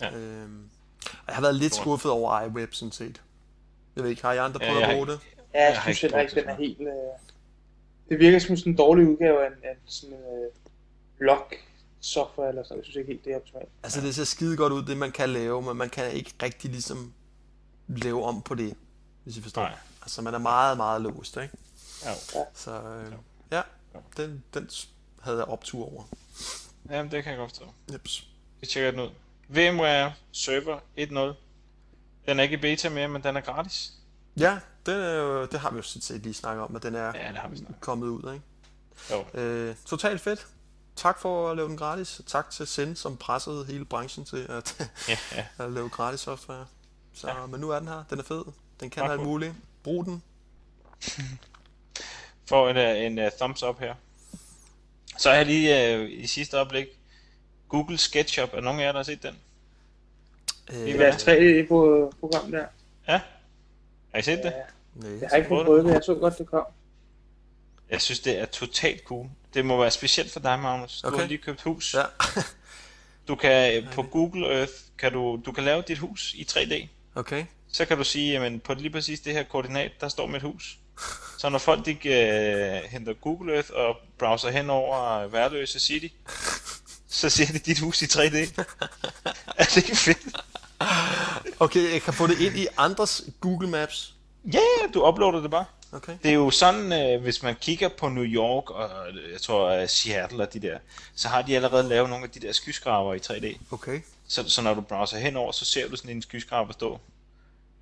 [0.00, 0.16] Ja.
[0.16, 0.68] Øhm,
[1.04, 3.22] og jeg har været lidt skuffet over iWeb, sådan set.
[3.96, 5.20] Jeg ved ikke, har I andre Ja, prøvet jeg at bruge det?
[5.54, 6.80] Ja, jeg, Jeg synes ikke heller ikke, den er helt...
[6.80, 6.86] Øh...
[8.08, 10.50] Det virker som sådan en dårlig udgave af en, af en sådan en øh,
[11.18, 11.46] blog
[12.00, 12.76] software eller sådan.
[12.76, 13.68] Jeg synes ikke helt, det er optimalt.
[13.82, 16.70] Altså det ser skide godt ud, det man kan lave, men man kan ikke rigtig
[16.70, 17.12] ligesom
[17.88, 18.74] lave om på det,
[19.24, 19.62] hvis I forstår.
[19.62, 19.76] Nej.
[20.02, 21.56] Altså man er meget, meget låst, ikke?
[22.04, 22.12] Ja.
[22.54, 23.12] Så øh,
[23.52, 23.62] ja,
[24.16, 24.70] den, den
[25.20, 26.02] havde jeg optur over.
[26.90, 27.64] Jamen, det kan jeg godt forstå.
[27.92, 28.26] Jeps.
[28.60, 29.10] Vi tjekker den ud.
[29.48, 31.36] VMware Server 1.0.
[32.28, 33.92] Den er ikke i beta mere, men den er gratis.
[34.36, 36.94] Ja, den er jo, det har vi jo sådan set lige snakket om, at den
[36.94, 37.80] er Ja, det har vi snakket.
[37.80, 38.44] kommet ud, ikke?
[39.34, 39.40] Jo.
[39.40, 40.46] Øh, totalt fedt.
[40.96, 42.20] tak for at lave den gratis.
[42.26, 45.46] Tak til Send, som pressede hele branchen til at, Ja, ja.
[45.64, 46.66] at lave gratis software.
[47.14, 47.46] Så, Ja.
[47.46, 48.04] Men nu er den her.
[48.10, 48.44] Den er fed.
[48.80, 49.54] Den kan alt muligt.
[49.82, 50.22] Brug den.
[52.48, 52.76] Får en,
[53.12, 53.94] en uh, thumbs up her.
[55.18, 56.86] Så har jeg lige uh, i sidste øjeblik
[57.68, 58.48] Google SketchUp.
[58.54, 59.34] Er nogen af jer, der har set den?
[60.70, 62.64] Øh, Det er er deres 3D-program der.
[63.08, 63.20] Ja?
[64.12, 64.52] Har I set det?
[64.94, 65.92] Nej, jeg har ikke prøvet det.
[65.92, 66.64] Jeg så godt, det kom.
[67.90, 69.26] Jeg synes, det er totalt cool.
[69.54, 71.00] Det må være specielt for dig, Magnus.
[71.02, 71.18] Du Okay.
[71.18, 71.94] har lige købt hus.
[71.94, 72.02] Ja.
[73.28, 76.86] Du kan øh, på Google Earth kan du, du kan lave dit hus i 3D.
[77.14, 77.44] Okay.
[77.72, 80.78] Så kan du sige, jamen på lige præcis det her koordinat, der står mit hus.
[81.38, 86.08] Så når folk de øh, henter Google Earth og browser hen over Værløse City,
[87.08, 88.36] så ser de dit hus i 3D.
[89.58, 90.18] er det ikke fedt?
[91.60, 94.14] Okay, jeg kan få det ind i andres Google Maps.
[94.52, 95.64] Ja, ja, du uploader det bare.
[95.92, 96.16] Okay.
[96.22, 99.68] Det er jo sådan, øh, hvis man kigger på New York og øh, jeg tror
[99.68, 100.78] øh, Seattle og de der,
[101.14, 103.58] så har de allerede lavet nogle af de der skyskraber i 3D.
[103.70, 104.00] Okay.
[104.28, 107.00] Så, så når du browser henover, så ser du sådan en skyskraber stå.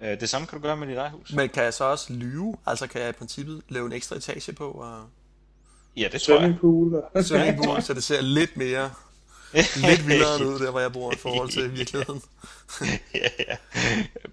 [0.02, 1.32] Øh, det samme kan du gøre med dit eget hus.
[1.32, 2.56] Men kan jeg så også lyve?
[2.66, 5.04] Altså kan jeg i princippet lave en ekstra etage på og
[5.96, 7.24] Ja, det tror jeg.
[7.24, 8.90] Swimmingpool, så det ser lidt mere,
[9.88, 12.22] lidt vildere ud, der hvor jeg bor i forhold til virkeligheden.
[13.14, 13.56] ja, ja.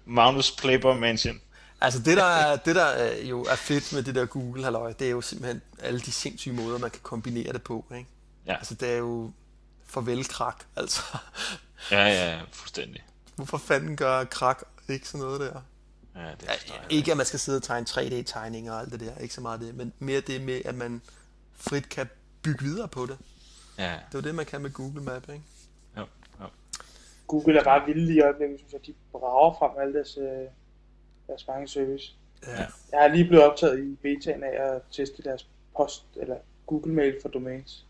[0.04, 1.40] Magnus Playboy Mansion.
[1.80, 4.92] Altså det der, er, det der er jo er fedt med det der Google halløj,
[4.92, 7.84] det er jo simpelthen alle de sindssyge måder, man kan kombinere det på.
[7.96, 8.08] Ikke?
[8.46, 8.54] Ja.
[8.54, 9.32] Altså det er jo
[9.86, 11.02] farvel krak, altså.
[11.90, 13.02] Ja, ja, ja, fuldstændig.
[13.36, 15.60] Hvorfor fanden gør krak ikke sådan noget der?
[16.16, 16.86] Ja, det jeg.
[16.90, 19.60] Ikke at man skal sidde og tegne 3D-tegninger og alt det der, ikke så meget
[19.60, 21.02] det, men mere det med, at man
[21.54, 22.06] frit kan
[22.42, 23.18] bygge videre på det.
[23.78, 25.42] Ja, Det er jo det, man kan med Google Map, ikke?
[25.96, 26.06] jo,
[26.40, 26.46] jo.
[27.26, 28.86] Google er bare vilde i øjeblikket, synes jeg.
[28.86, 30.48] De brager frem alle deres, øh,
[31.26, 32.12] deres mange service.
[32.46, 32.56] Ja.
[32.92, 37.14] Jeg er lige blevet optaget i betaen af at teste deres post, eller Google Mail
[37.22, 37.86] for domains.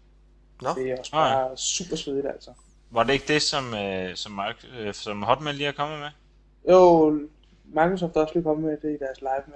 [0.62, 1.36] Nå, Det er også Ah, ja.
[1.36, 2.50] bare super svedigt, altså.
[2.90, 6.08] Var det ikke det, som, øh, som, Mark, øh, som Hotmail lige er kommet med?
[6.68, 7.10] Jo,
[7.64, 9.54] Microsoft er også lige kommet med det i deres live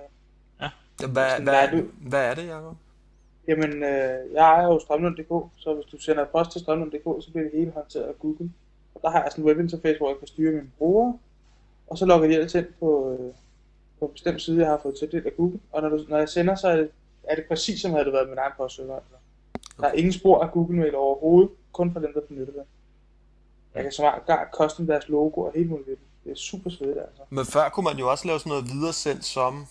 [1.12, 1.90] hvad, sådan hvad, er det.
[2.00, 2.76] hvad er det, Jacob?
[3.48, 7.44] Jamen, øh, jeg ejer jo Strømlund.dk, så hvis du sender post til Strømlund.dk, så bliver
[7.44, 8.50] det hele håndteret af Google.
[8.94, 11.18] Og der har jeg sådan en webinterface, hvor jeg kan styre mine brugere,
[11.86, 13.32] og så logger de ellers ind på, øh,
[13.98, 15.60] på en bestemt side, jeg har fået tildelt af Google.
[15.72, 16.90] Og når, du, når jeg sender, så er det,
[17.24, 18.96] er det præcis som havde det været min egen postserver.
[18.96, 19.14] Altså.
[19.80, 22.62] Der er ingen spor af Google Mail overhovedet, kun for dem, der benytter det.
[23.74, 26.30] Jeg kan så meget custom deres logo og helt muligt ved det.
[26.30, 27.22] Det er super svedigt, altså.
[27.30, 29.66] Men før kunne man jo også lave sådan noget videresendt som...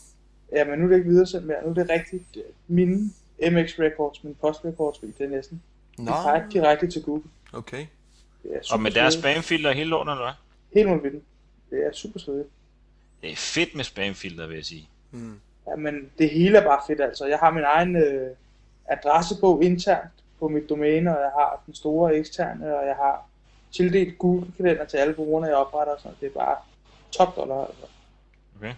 [0.51, 1.58] Ja, men nu er det ikke videresendt mere.
[1.64, 2.38] Nu er det rigtigt
[2.68, 2.95] mine
[3.51, 5.62] MX Records, mine post records, det er næsten
[5.97, 7.24] Nå, direkte, direkte til Google.
[7.54, 7.86] okay.
[8.43, 10.34] Det er Og med deres spamfilter hele lorten, eller hvad?
[10.80, 11.24] Helt vanvittigt.
[11.70, 12.47] Det er super svedigt.
[13.22, 14.89] Det er fedt med spamfilter, vil jeg sige.
[15.12, 15.39] Mm.
[15.68, 17.26] Ja, men det hele er bare fedt altså.
[17.26, 18.30] Jeg har min egen øh,
[18.86, 23.26] adressebog internt på mit domæne, og jeg har den store eksterne, og jeg har
[23.74, 25.98] tildelt Google-kalender til alle brugerne, jeg opretter.
[25.98, 26.56] Så det er bare
[27.12, 27.84] top dollar, altså.
[28.58, 28.74] Okay.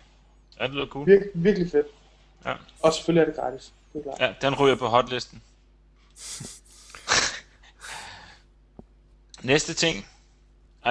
[0.60, 1.10] Ja, det lyder cool.
[1.10, 1.88] Vir- virkelig fedt.
[2.46, 2.54] Ja.
[2.84, 3.74] Og selvfølgelig er det gratis.
[3.94, 4.20] Det er klart.
[4.42, 5.42] Ja, den ryger på hotlisten.
[9.44, 10.06] Næste ting.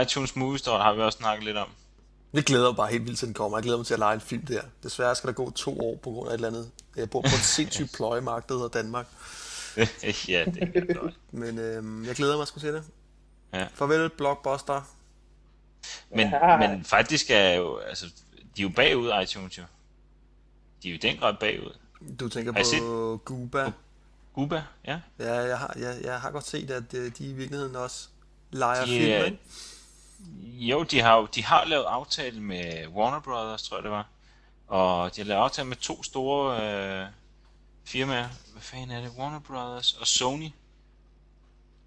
[0.02, 1.68] iTunes Movie Store har vi også snakket lidt om.
[2.32, 3.58] Jeg glæder mig bare helt vildt til den kommer.
[3.58, 4.60] Jeg glæder mig til at lege en film der.
[4.82, 6.70] Desværre skal der gå to år på grund af et eller andet.
[6.96, 9.06] Jeg bor på et sindssygt pløjemark, der hedder Danmark.
[10.28, 11.14] ja, det er godt.
[11.30, 12.84] Men øhm, jeg glæder mig sgu til det.
[13.54, 13.66] Ja.
[13.74, 14.82] Farvel, Blockbuster.
[16.10, 16.56] Men, Ja.
[16.56, 18.06] men faktisk er jo, altså,
[18.56, 19.62] de er jo bagud, iTunes jo.
[20.82, 21.76] De er jo i den grad bagud.
[22.20, 23.72] Du tænker Har set- på Guba.
[24.34, 25.00] Guba, ja.
[25.18, 28.08] Ja, jeg har, jeg, jeg har godt set, at øh, de i virkeligheden også
[28.50, 29.38] leger De, film, øh, ikke?
[30.66, 34.06] Jo, de har jo de har lavet aftale med Warner Brothers, tror jeg det var.
[34.66, 36.62] Og de har lavet aftale med to store
[37.02, 37.06] øh,
[37.84, 38.28] firmaer.
[38.52, 39.10] Hvad fanden er det?
[39.18, 40.48] Warner Brothers og Sony.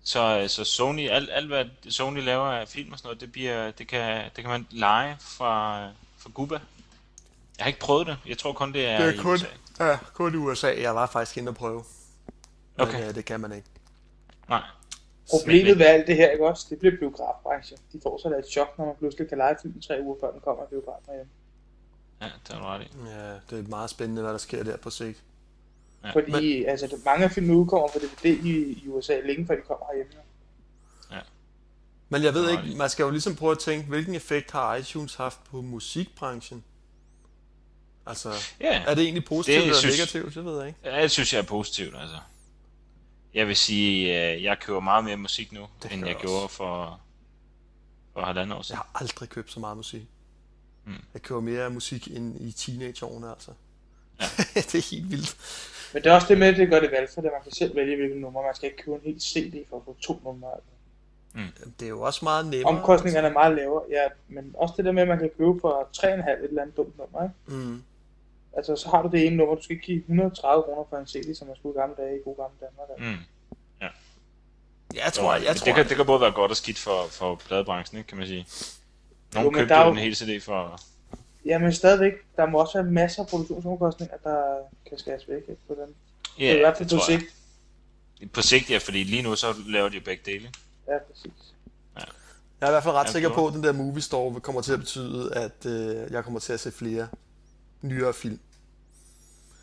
[0.08, 3.32] Så, øh, så Sony, alt, alt hvad Sony laver af film og sådan noget, det,
[3.32, 5.88] bliver, det, kan, det kan man lege fra,
[6.18, 6.56] fra Cuba.
[7.58, 8.18] Jeg har ikke prøvet det.
[8.28, 9.48] Jeg tror kun det er, Det er i kun- USA.
[9.80, 10.82] Ja, kun i USA.
[10.82, 11.84] Jeg var faktisk inde og prøve.
[12.78, 13.08] Men Okay.
[13.10, 13.68] øh, det kan man ikke.
[14.50, 14.62] Nej.
[15.30, 16.68] Problemet ved alt det her, ikke også?
[16.70, 17.80] Det bliver biografbranchen.
[17.94, 20.32] De får så da et chok, når man pludselig kan lege filmen tre uger før
[20.32, 21.28] den kommer i biografen hjem.
[22.22, 22.88] Ja, det du ret i.
[23.10, 25.24] Ja, det er meget spændende, hvad der sker der på sigt.
[26.04, 26.12] Ja.
[26.12, 29.62] Fordi altså, det- mange af filmene udkommer på DVD i, i USA længe før de
[29.68, 30.14] kommer herhjemme.
[32.10, 35.16] Men jeg ved ikke, man skal jo ligesom prøve at tænke, hvilken effekt har iTunes
[35.16, 36.64] haft på musikbranchen?
[38.06, 40.36] Altså, Ja, er det egentlig positivt Det eller synes- negativt?
[40.36, 40.80] Det ved jeg ikke.
[40.84, 42.18] Ja, det synes jeg er positivt, altså.
[43.34, 46.50] Jeg vil sige, at jeg køber meget mere musik nu, Det end jeg jeg gjorde
[46.50, 47.00] for,
[48.14, 48.78] for halvandet år Jeg siden.
[48.78, 50.02] har aldrig købt så meget musik.
[50.86, 50.94] Mm.
[51.14, 53.52] Jeg køber mere musik end i teenageårene, altså.
[54.20, 54.26] Ja.
[54.72, 55.38] det er helt vildt.
[55.94, 57.76] Men det er også det med, at det gør det valgfrit, at man kan selv
[57.76, 58.44] vælge, hvilke numre.
[58.44, 60.50] Man skal ikke købe en helt CD for at få to numre.
[61.80, 62.66] Det er jo også meget nemmere.
[62.78, 65.90] Omkostningerne er meget lavere, ja, men også det der med, at man kan købe for
[65.98, 67.58] 3,5 et eller andet dumt nummer, ikke?
[67.66, 67.84] Mm.
[68.58, 71.08] Altså, så har du det ene nummer, du skal ikke give 130 kroner for en
[71.08, 72.88] CD, som man skulle i gamle dage i gode gamle Danmark.
[72.90, 73.06] Altså.
[73.10, 73.24] Mm.
[74.96, 77.36] Jeg tror, jeg, det, tror, kan, det kan både være godt og skidt for, for
[77.36, 78.48] pladebranchen, ikke, kan man sige.
[79.34, 80.80] Nogle Jo, købte jo jo- den hele CD for...
[81.48, 84.58] Ja, men stadigvæk, der må også være masser af produktionsomkostninger, der
[84.90, 85.96] kan skæres væk ikke, på den.
[86.40, 87.22] Ja, det er i hvert fald det på tror jeg.
[88.20, 88.34] sigt.
[88.34, 90.50] På sigt, ja, fordi lige nu så laver de jo begge dele.
[90.88, 91.54] Ja, præcis.
[92.62, 94.40] jeg er i hvert fald ret Ja, sikker det på, at den der movie store
[94.40, 97.08] kommer til at betyde, at øh, jeg kommer til at se flere
[97.82, 98.40] nyere film.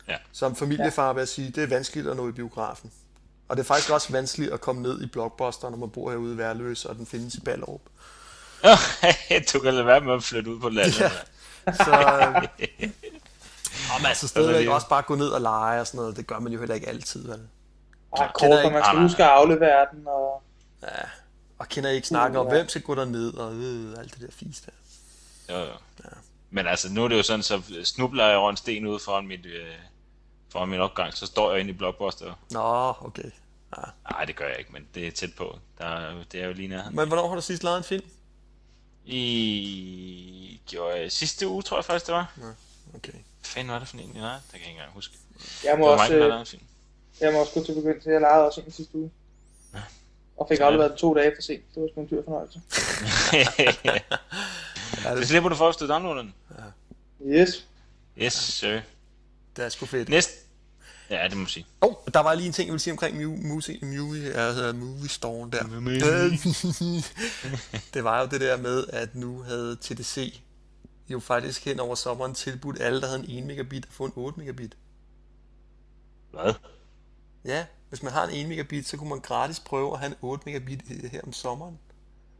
[0.07, 0.15] Ja.
[0.31, 2.91] Som familiefar vil jeg sige, det er vanskeligt at nå i biografen.
[3.47, 6.33] Og det er faktisk også vanskeligt at komme ned i Blockbuster, når man bor herude
[6.33, 7.81] i Værløs, og den findes i Ballerup.
[9.53, 10.99] du kan lade være med at flytte ud på landet.
[10.99, 11.11] Ja.
[11.67, 11.73] Ja.
[11.73, 12.89] Så øh,
[13.95, 16.17] og man altså stadigvæk lige- også bare gå ned og lege og sådan noget.
[16.17, 17.39] Det gør man jo heller ikke altid, vel?
[18.17, 19.01] Ej, kort, og ikke- man skal Nej, nej.
[19.03, 20.41] huske at aflevere den, og
[20.83, 20.87] Ja.
[21.59, 22.57] Og kender I ikke snakke om, Uh, ja.
[22.57, 24.71] hvem skal gå derned og øh, alt det der fisk der.
[25.53, 25.71] Jo, jo.
[26.49, 29.27] Men altså, nu er det jo sådan, så snubler jeg over en sten ude foran,
[29.27, 29.65] mit, øh,
[30.51, 32.33] foran min opgang, så står jeg inde i Blockbuster.
[32.51, 33.31] Nå, okay.
[33.77, 33.81] Ja.
[34.11, 35.57] Nej, det gør jeg ikke, men det er tæt på.
[35.77, 36.95] Der, er- det er jo lige nærheden.
[36.95, 38.05] Men hvornår har du sidst lavet en film?
[39.05, 42.33] I gjorde jeg sidste uge, tror jeg faktisk, det var.
[42.95, 43.11] Okay.
[43.11, 44.11] Hvad fanden var det for en?
[44.15, 45.13] Nej, det kan jeg ikke engang huske.
[45.63, 46.45] jeg Det må, var også, mig, der øh,
[47.21, 49.11] jeg må også gå til begyndt til, jeg legede også en sidste uge.
[50.37, 50.65] Og fik Ja.
[50.65, 51.63] afleveret den to dage for sent.
[51.75, 52.61] Det var sgu en dyr fornøjelse.
[55.03, 56.33] Ja, det det, slipper du for, hvis du downloader den.
[57.27, 57.67] Yes.
[58.17, 58.79] Yes, sir.
[59.55, 60.09] det er sgu fedt.
[60.09, 60.33] Næste.
[61.09, 61.65] Ja, det må man sige.
[61.81, 65.09] Oh, der var lige en ting, jeg ville sige omkring mu- movie, movie, altså movie
[65.09, 65.63] store der.
[67.93, 70.41] det var jo det der med, at nu havde TDC
[71.09, 74.11] jo faktisk hen over sommeren tilbudt alle, der havde en 1 megabit, at få en
[74.15, 74.77] 8 megabit.
[76.31, 76.53] Hvad?
[77.45, 80.15] Ja, hvis man har en 1 megabit, så kunne man gratis prøve at have en
[80.21, 80.81] 8 megabit
[81.11, 81.79] her om sommeren.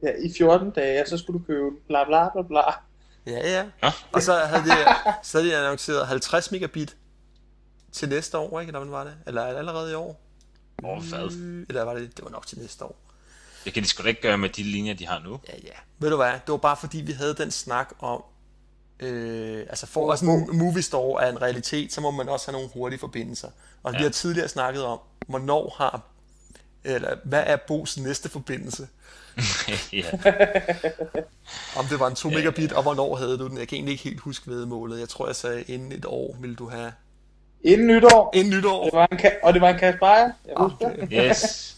[0.03, 1.69] Ja, i 14 dage, så skulle du købe.
[1.87, 2.61] Bla bla bla bla.
[3.25, 3.63] Ja, ja.
[3.81, 3.89] Nå?
[4.11, 4.75] Og så havde de,
[5.23, 6.97] så havde de annonceret 50 megabit
[7.95, 8.69] til næste år, ikke?
[8.69, 9.13] Eller hvordan var det?
[9.27, 10.21] Eller er det allerede i år?
[10.83, 11.31] Åh, hvad?
[11.37, 12.95] Øh, Eller var det, det var nok til næste år.
[13.65, 15.39] Det kan de sgu da ikke gøre med de linjer, de har nu.
[15.47, 15.69] Ja, ja.
[15.99, 16.31] Ved du hvad?
[16.31, 18.23] Det var bare fordi, vi havde den snak om,
[18.99, 22.47] øh, altså for at sådan en movie store er en realitet, så må man også
[22.47, 23.49] have nogle hurtige forbindelser.
[23.83, 23.97] Og ja.
[23.97, 24.07] vi Ja.
[24.07, 26.01] har tidligere snakket om, hvornår har,
[26.83, 28.87] eller hvad er Bos næste forbindelse?
[29.93, 30.11] ja.
[31.79, 33.57] Om det var en 2 megabit, og hvornår havde du den?
[33.57, 34.99] Jeg kan egentlig ikke helt huske vedmålet.
[34.99, 36.93] Jeg tror, jeg sagde, inden et år ville du have...
[37.65, 38.31] Inden nytår.
[38.35, 38.83] Inden nytår!
[38.85, 40.31] Det var en ka- og det var en Kasper Beyer.
[40.45, 41.03] Jeg husker.
[41.03, 41.29] Okay.
[41.29, 41.75] Yes.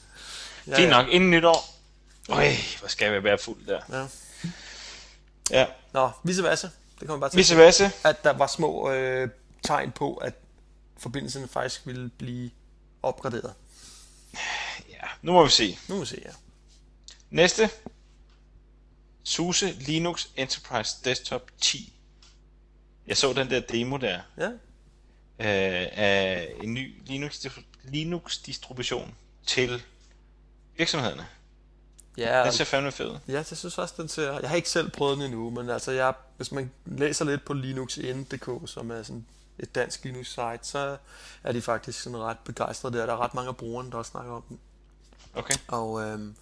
[0.67, 1.01] Ja, Fint ja.
[1.01, 1.65] nok, inden nytår.
[2.29, 2.47] Øj,
[2.79, 3.81] hvor skal jeg være fuld der.
[3.91, 4.07] Ja.
[5.59, 5.65] Ja.
[5.93, 6.67] Nå, vice versa.
[6.99, 7.37] Det kommer bare til.
[7.37, 7.89] Vice versa.
[8.03, 9.29] At der var små øh,
[9.63, 10.33] tegn på, at
[10.97, 12.51] forbindelserne faktisk ville blive
[13.03, 13.53] opgraderet.
[14.89, 15.77] Ja, nu må vi se.
[15.89, 16.31] Nu må vi se, ja.
[17.29, 17.69] Næste.
[19.23, 21.93] SUSE Linux Enterprise Desktop 10.
[23.07, 24.49] Jeg så den der demo der Ja,
[25.39, 27.45] øh, af en ny Linux,
[27.83, 29.15] Linux distribution
[29.45, 29.83] til
[30.77, 31.27] virksomhederne.
[32.17, 33.17] ja, Den ser fandme fed ud.
[33.27, 34.39] ja jeg synes også, den ser...
[34.39, 37.53] Jeg har ikke selv prøvet den endnu, men altså, jeg, hvis man læser lidt på
[37.53, 39.25] linuxin.dk, som er sådan
[39.59, 40.97] et dansk Linux-site, så
[41.43, 43.05] er de faktisk sådan ret begejstrede der.
[43.05, 44.59] Der er ret mange af brugerne, der også snakker om den.
[45.33, 45.55] Okay.
[45.67, 46.35] Og øhm,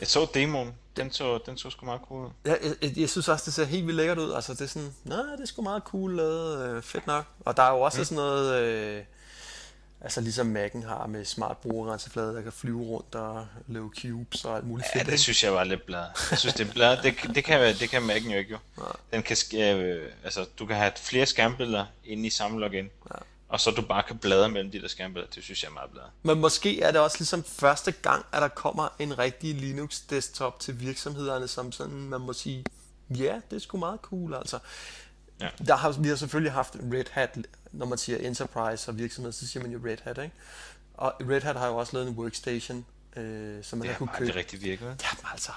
[0.00, 0.74] Jeg så demoen.
[0.98, 2.30] Den så, den så sgu meget cool ud.
[2.44, 4.32] jeg, jeg, jeg synes også, det ser helt vildt lækkert ud.
[4.32, 7.24] Altså, det er sådan, nej, det er sgu meget cool lavet, øh, fedt nok.
[7.40, 8.04] Og der er jo også mm.
[8.04, 9.02] sådan noget, øh,
[10.00, 14.56] altså ligesom Mac'en har med smart brugergrænseflade, der kan flyve rundt og lave cubes og
[14.56, 15.06] alt muligt Ja, fedt.
[15.06, 15.22] det ikke?
[15.22, 16.08] synes jeg var lidt bladet.
[16.30, 16.98] Jeg synes, det er bladet.
[17.02, 18.58] Det, det kan, det kan Mac'en jo ikke jo.
[19.12, 19.36] Den kan,
[19.76, 22.84] øh, altså, du kan have flere skærmbilleder inde i samme login.
[22.84, 23.18] Ja.
[23.48, 25.30] Og så du bare kan bladre mellem de der skærmbilleder.
[25.34, 26.10] Det synes jeg er meget bladet.
[26.22, 30.60] Men måske er det også ligesom første gang, at der kommer en rigtig Linux desktop
[30.60, 32.64] til virksomhederne, som sådan, man må sige,
[33.10, 34.58] ja, det er sgu meget cool, altså.
[35.40, 35.48] Ja.
[35.66, 37.38] Der har, vi har selvfølgelig haft Red Hat,
[37.72, 40.34] når man siger enterprise og virksomhed, så siger man jo Red Hat, ikke?
[40.94, 42.86] Og Red Hat har jo også lavet en workstation,
[43.16, 44.28] øh, som man Det har kunne bare købe.
[44.30, 44.80] aldrig rigtig virket.
[44.86, 44.96] vel?
[45.02, 45.52] Jamen altså,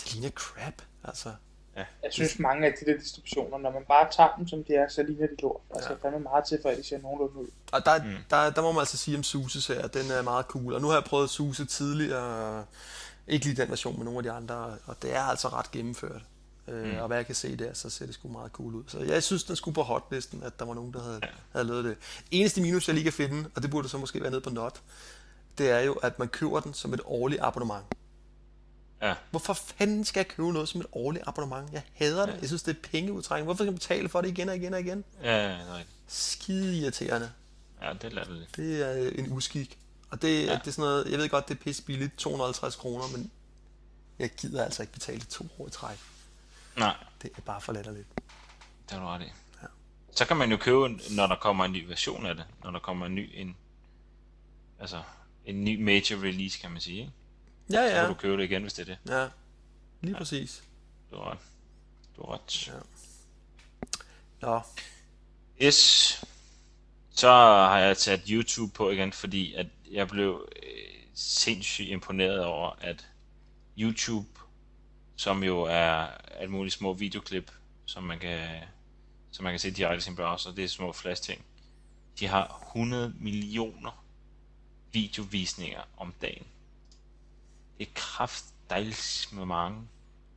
[0.00, 1.32] det ligner crap, altså.
[1.76, 4.88] Jeg synes mange af de der distributioner, når man bare tager dem som de er,
[4.88, 5.60] så ligner de lort.
[5.74, 5.96] Altså, Ja.
[6.02, 6.08] ja.
[6.08, 7.46] fandme meget til, for at de ser nogenlunde ud.
[7.72, 8.10] Og der, mm.
[8.30, 10.72] der, der må man altså sige om SUSE her, den er meget cool.
[10.74, 12.64] Og nu har jeg prøvet SUSE tidligere,
[13.28, 16.22] ikke lige den version, men nogle af de andre, og det er altså ret gennemført.
[16.66, 16.72] Mm.
[16.74, 18.82] Øh, og hvad jeg kan se der, så ser det sgu meget cool ud.
[18.86, 21.28] Så jeg synes, den skulle på hotlisten, at der var nogen, der havde, ja.
[21.52, 21.96] havde lavet det.
[22.30, 24.80] Eneste minus, jeg lige kan finde, og det burde så måske være nede på not,
[25.58, 27.84] det er jo, at man køber den som et årligt abonnement.
[29.08, 29.14] Ja.
[29.30, 31.72] Hvorfor fanden skal jeg købe noget som et årligt abonnement?
[31.72, 32.38] Jeg hader det.
[32.40, 33.44] Jeg synes, det er pengeudtrækning.
[33.44, 35.04] Hvorfor skal jeg betale for det igen og igen og igen?
[35.22, 35.84] Ja, ja, nej.
[36.06, 37.32] Skide irriterende.
[37.82, 38.56] Ja, det lader det lidt.
[38.56, 39.78] Det er øh, en uskik.
[40.10, 40.52] Og det, ja.
[40.52, 40.58] Ja.
[40.58, 43.30] det er sådan noget, jeg ved godt, det er pisse billigt, 250 kroner, men
[44.18, 45.98] jeg gider altså ikke betale det to år i træk.
[46.76, 48.06] Nej, Det er bare for latterligt.
[48.16, 49.32] det har du ret i.
[49.62, 49.66] Ja.
[50.14, 52.44] Så kan man jo købe, når der kommer en ny version af det.
[52.64, 53.56] Når der kommer en ny, en,
[54.80, 55.02] altså,
[55.46, 57.00] en ny major release, kan man sige.
[57.00, 57.12] Ikke?
[57.70, 58.00] Ja, Så ja.
[58.00, 59.12] kan du købe det igen, hvis det er det.
[59.12, 59.28] Ja,
[60.00, 60.62] lige præcis.
[61.10, 61.38] Du har ret.
[62.16, 62.66] Du har ret.
[62.68, 62.72] Ja.
[64.40, 64.60] Nå,
[65.62, 66.24] Yes.
[67.10, 70.68] Så har jeg taget YouTube på igen, fordi at jeg blev øh,
[71.14, 73.08] sindssygt imponeret over, at
[73.78, 74.28] YouTube,
[75.16, 77.50] som jo er alle mulige små videoklip,
[77.86, 78.60] som man kan,
[79.30, 81.44] som man kan se direkte i sin browser, det er små flash ting.
[82.20, 84.04] De har 100 millioner
[84.92, 86.46] videovisninger om dagen.
[87.84, 89.78] Det kraft dejligt med mange.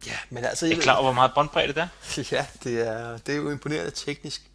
[0.08, 0.66] ja, men altså...
[0.68, 1.88] Jeg er klar over, hvor meget båndbredde det er?
[2.32, 4.52] Ja, det er, det er jo imponerende teknisk.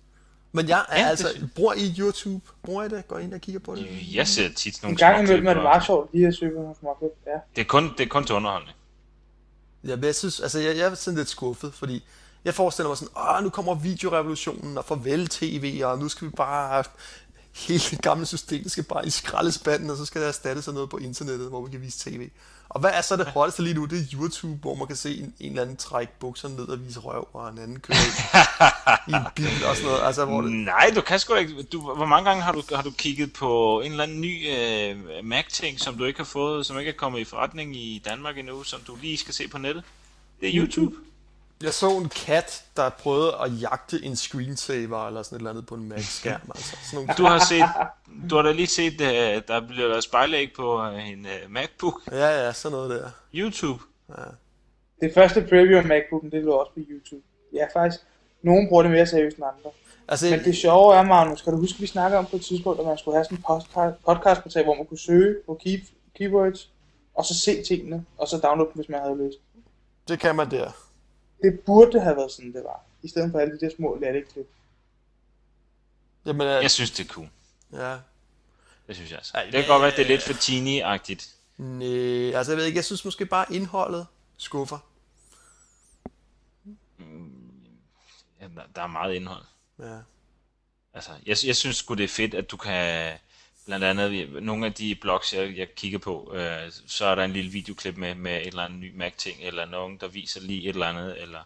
[0.52, 2.44] Men jeg er Ja, det altså, synes- bruger I YouTube?
[2.62, 3.08] Bruger I det?
[3.08, 4.14] Går I ind og kigger på det?
[4.14, 6.58] Jeg ser tit nogle En gang imellem er det meget sjovt lige at søge på
[6.62, 7.10] nogle småklip.
[7.26, 7.32] Ja.
[7.56, 8.76] Det er kun, det er kun til underholdning.
[9.84, 12.04] Ja, men jeg synes, altså jeg, jeg er sådan lidt skuffet, fordi
[12.44, 16.32] jeg forestiller mig sådan, åh, nu kommer videorevolutionen, og farvel tv, og nu skal vi
[16.36, 16.84] bare,
[17.54, 20.90] hele det gamle system skal bare i skraldespanden, og så skal der erstattes af noget
[20.90, 22.28] på internettet, hvor man kan vise tv.
[22.68, 23.84] Og hvad er så det hotteste lige nu?
[23.84, 26.86] Det er YouTube, hvor man kan se en, en eller anden trække bukserne ned og
[26.86, 27.96] vise røv, og en anden køre
[29.08, 30.02] i, en bil og sådan noget.
[30.04, 31.62] Altså, hvor det, Nej, du kan sgu ikke.
[31.62, 35.24] Du, hvor mange gange har du, har du kigget på en eller anden ny øh,
[35.24, 38.62] Mac-ting, som du ikke har fået, som ikke er kommet i forretning i Danmark endnu,
[38.62, 39.84] som du lige skal se på nettet?
[40.40, 40.96] Det er YouTube.
[41.62, 45.66] Jeg så en kat, der prøvede at jagte en screensaver eller sådan et eller andet
[45.66, 46.40] på en Mac-skærm.
[46.54, 47.14] Altså, sådan nogle...
[47.18, 47.64] Du har set,
[48.30, 52.00] du har da lige set, øh, der bliver lavet spejlæg på øh, en øh, MacBook.
[52.10, 53.10] Ja, ja, sådan noget der.
[53.34, 53.82] YouTube.
[55.00, 57.22] Det første preview af MacBooken, det lå også på YouTube.
[57.54, 58.02] Ja, faktisk.
[58.42, 59.70] Nogen bruger det mere seriøst end andre.
[60.08, 62.80] Altså, Men det sjove er, Magnus, kan du huske, vi snakkede om på et tidspunkt,
[62.80, 65.84] at man skulle have sådan en podcast- podcastportal, hvor man kunne søge på key,
[66.18, 66.70] keywords,
[67.14, 69.38] og så se tingene, og så downloade dem, hvis man havde lyst.
[70.08, 70.70] det kan man der.
[71.42, 72.80] Det burde have været sådan, det var.
[73.02, 74.46] I stedet for alle de der små latteklip.
[76.26, 77.28] Jamen, øh, Jeg synes, det er cool.
[77.72, 77.98] ja.
[78.86, 79.32] Det synes jeg altså.
[79.36, 81.34] Ej, Det kan godt være, at det er lidt for teeny-agtigt.
[81.58, 84.78] Nej, altså jeg ved ikke, jeg synes måske bare indholdet skuffer.
[88.40, 89.44] Ja, der, der er meget indhold.
[89.78, 89.98] Ja.
[90.94, 93.12] Altså, jeg, jeg synes sgu det er fedt, at du kan,
[93.66, 97.32] blandt andet, nogle af de blogs, jeg, jeg kigger på, øh, så er der en
[97.32, 100.68] lille videoklip med, med et eller andet ny Mac-ting, eller nogen, der viser lige et
[100.68, 101.40] eller andet, eller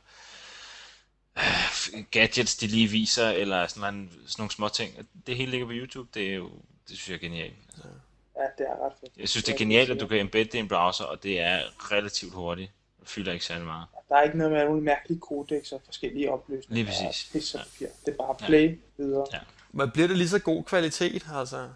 [1.39, 5.09] øh, gadgets, de lige viser, eller sådan, en, sådan nogle små ting.
[5.27, 6.51] Det hele ligger på YouTube, det er jo,
[6.89, 7.55] det synes jeg er genialt.
[7.75, 7.89] Altså,
[8.37, 9.13] Ja, det er ret fedt.
[9.17, 11.41] jeg synes, det er genialt, at du kan embedde det i en browser, og det
[11.41, 11.63] er
[11.93, 12.71] relativt hurtigt.
[13.01, 13.87] Det fylder ikke særlig meget.
[14.09, 16.75] Der er ikke noget med mulige mærkelige kodex og forskellige opløsninger.
[16.75, 17.27] Lige præcis.
[17.29, 17.87] Og pis og papir.
[18.07, 19.27] Det er bare play videre.
[19.33, 19.39] Ja.
[19.73, 21.69] Men bliver det lige så god kvalitet, altså?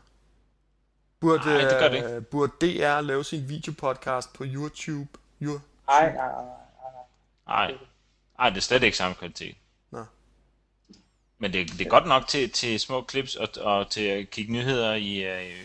[1.21, 2.09] Burde, Nej, det gør det ikke.
[2.09, 5.09] øh, burde DR lave sin videopodcast på YouTube?
[5.89, 6.45] Ej, nej, nej,
[7.47, 7.79] nej, nej.
[8.39, 9.57] Nej, det er slet ikke samme kvalitet.
[9.91, 10.05] Nå.
[11.39, 14.53] Men det, det er godt nok til, til små clips og, og til at kigge
[14.53, 15.57] nyheder i uh,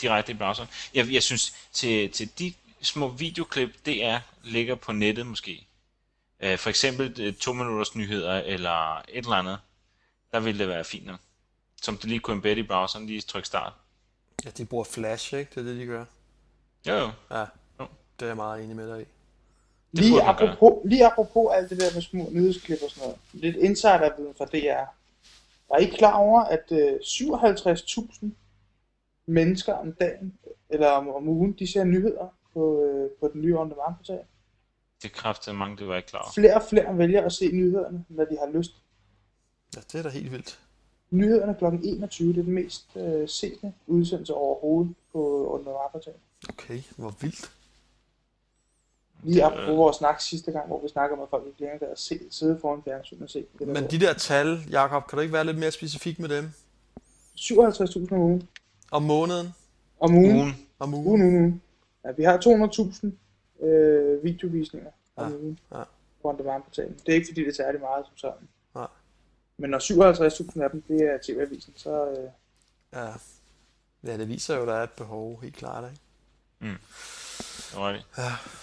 [0.00, 0.68] direkte i browseren.
[0.94, 5.66] Jeg, jeg synes, til, til de små videoklip, DR ligger på nettet måske.
[6.44, 9.58] Uh, for eksempel øh, to minutters nyheder eller et eller andet,
[10.32, 11.20] der ville det være fint nok.
[11.82, 13.72] Som du lige kunne embedde i browseren, lige tryk start.
[14.44, 15.50] Ja, de bruger Flash, ikke?
[15.54, 16.04] Det er det, de gør.
[16.88, 17.10] Jo, jo.
[17.30, 17.40] Ja,
[17.80, 17.86] Jo.
[18.20, 19.04] det er jeg meget enig med dig i.
[19.92, 20.24] Lige gøre.
[20.28, 23.18] apropos, lige apropos alt det der med små nyhedsklip og sådan noget.
[23.32, 24.84] Lidt insiderviden fra DR.
[25.74, 28.26] Er I klar over, at øh, 57.000
[29.26, 30.38] mennesker om dagen,
[30.70, 34.20] eller om, om ugen, de ser nyheder på, øh, på den nye on demand portal?
[35.02, 36.32] Det kræftede mange, det var jeg ikke klar over.
[36.34, 38.72] Flere og flere vælger at se nyhederne, når de har lyst.
[39.76, 40.60] Ja, det er da helt vildt.
[41.14, 41.64] Nyhederne kl.
[41.82, 45.18] 21, det er den mest øh, sete udsendelse overhovedet på
[45.64, 46.12] demand portal.
[46.48, 47.50] Okay, hvor vildt.
[49.22, 51.98] Lige apropos vores snak sidste gang, hvor vi snakkede om, at folk ikke længere at
[51.98, 53.72] se, sidde foran fjernsyn og se det der.
[53.80, 56.44] Men de der tal, Jakob, kan du ikke være lidt mere specifik med dem?
[57.38, 58.48] 57.000 om ugen.
[58.90, 59.48] Om måneden?
[60.00, 60.36] Om ugen.
[60.36, 61.22] Ugen, Om Ugen, ugen?
[61.22, 61.62] ugen, ugen.
[62.04, 62.38] Ja, vi har
[63.60, 65.82] 200.000 øh, videovisninger om Ja, ugen ja.
[66.22, 66.94] på on demand portalen.
[67.06, 68.48] Det er ikke fordi, det er særlig meget som sådan.
[69.58, 69.78] Men når
[70.58, 72.28] 57.000 af dem, det er TV-avisen, så øh,
[72.92, 73.12] Ja.
[74.04, 76.00] Ja, det viser jo, at der er et behov, helt klart, ikke?
[77.70, 78.04] det var det.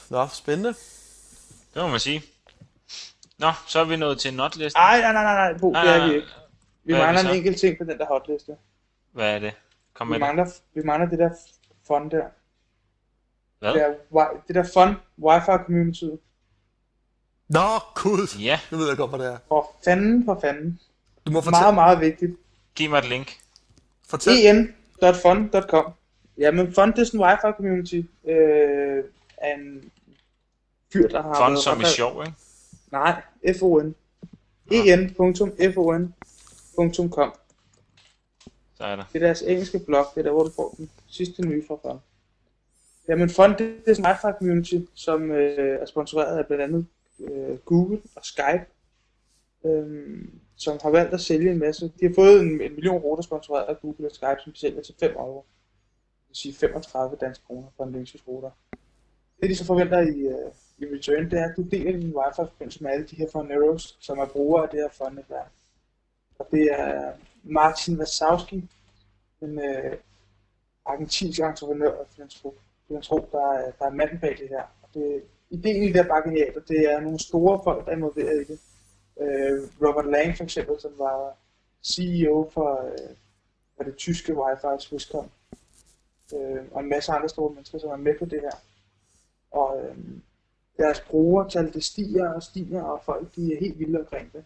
[0.09, 0.69] Nå, spændende.
[1.73, 2.21] Det må man sige.
[3.37, 4.79] Nå, så er vi nået til notlisten.
[4.81, 6.27] Ej, nej, nej, nej, nej, Bo, det er vi ikke.
[6.83, 8.57] Vi Hvad er det mangler en enkelt ting på den der hotliste.
[9.11, 9.53] Hvad er det?
[9.93, 10.21] Kom Vi med det.
[10.35, 11.29] mangler, vi mangler det der
[11.87, 12.25] fun der.
[13.59, 13.73] Hvad?
[13.73, 16.03] Det, er, wi- det der fun Wi-Fi community.
[17.53, 18.39] Nå, gud!
[18.39, 19.37] Ja, Nu ved jeg godt, hvad det er.
[19.47, 20.79] For fanden, for fanden.
[21.25, 22.31] Du må fortælle, Meget, meget vigtigt.
[22.75, 23.37] giv mig et link.
[24.07, 24.33] Fortæl.
[24.45, 25.93] en.fun.com.
[26.37, 29.03] Jamen, Fun det er sådan en wifi community øh,
[29.37, 29.91] af en
[30.93, 32.33] fyr, der har været som i sjov, ikke?
[32.91, 33.95] Nej, F-O-N.
[34.71, 36.13] en.fon.com.
[38.77, 39.03] Så er der.
[39.13, 41.75] Det er deres engelske blog, det er der, hvor du får den sidste nye fra
[41.81, 41.99] Fun.
[43.07, 46.85] Jamen, Fun det er sådan en wifi community, som øh, er sponsoreret af blandt andet
[47.23, 48.65] øh, Google og Skype,
[49.65, 51.91] øh, som har valgt at sælge en masse.
[51.99, 54.81] De har fået en, en million router sponsoreret af Google og Skype, som de sælger
[54.81, 55.45] til 5 euro.
[56.21, 58.51] Det vil sige 35 danske kroner for en Linksys router.
[59.41, 62.83] Det de så forventer i, øh, i return, det er, at du deler din wifi-forbindelse
[62.83, 65.51] med alle de her Foneros, som er brugere af det her Fun-netværk.
[66.39, 67.11] Og det er
[67.43, 68.69] Martin Wasowski,
[69.41, 69.97] en øh,
[70.85, 72.07] argentinsk entreprenør og
[72.87, 74.63] filantrop, der, der er manden bag det her.
[74.81, 77.95] Og det, ideen i det her bare og det er nogle store folk, der er
[77.95, 78.59] involveret i det.
[79.21, 81.37] Øh, Robert Lang for eksempel, som var
[81.83, 83.15] CEO for, øh,
[83.77, 85.29] for det tyske Wi-Fi Swisscom.
[86.35, 88.57] Øh, og en masse andre store mennesker, som er med på det her.
[89.51, 89.97] Og øh,
[90.77, 94.45] deres brugertal, det stiger og stiger, og folk de er helt vilde omkring det.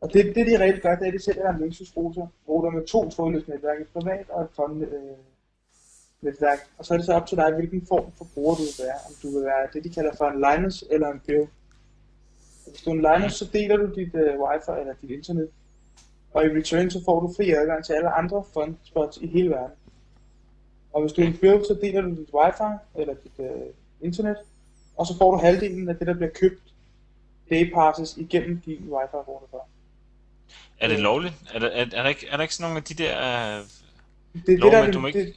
[0.00, 2.86] Og det, det de reelt gør, det er, at de sælger en Linksys router, med
[2.86, 5.16] to trådløse netværk, et privat og et fond øh,
[6.22, 6.58] netværk.
[6.78, 8.98] Og så er det så op til dig, hvilken form for bruger du vil være.
[9.08, 11.20] Om du vil være det, de kalder for en Linus eller en.
[11.30, 11.48] Og
[12.70, 15.48] Hvis du er en Linus, så deler du dit øh, wifi eller dit internet.
[16.34, 19.50] Og i return, så får du fri adgang til alle andre fun spots i hele
[19.50, 19.76] verden.
[20.92, 23.50] Og hvis du er en Bill, så deler du dit wifi eller dit øh,
[24.00, 24.36] internet.
[24.96, 26.62] Og så får du halvdelen af det, der bliver købt
[27.50, 29.66] day passes igennem din wifi router for.
[30.80, 31.34] Er det lovligt?
[31.54, 33.16] Er der, er, er, der, ikke, er der ikke sådan nogle af de der...
[33.58, 33.64] Øh,
[34.46, 35.34] Det, er det, der, er det, ikke- det,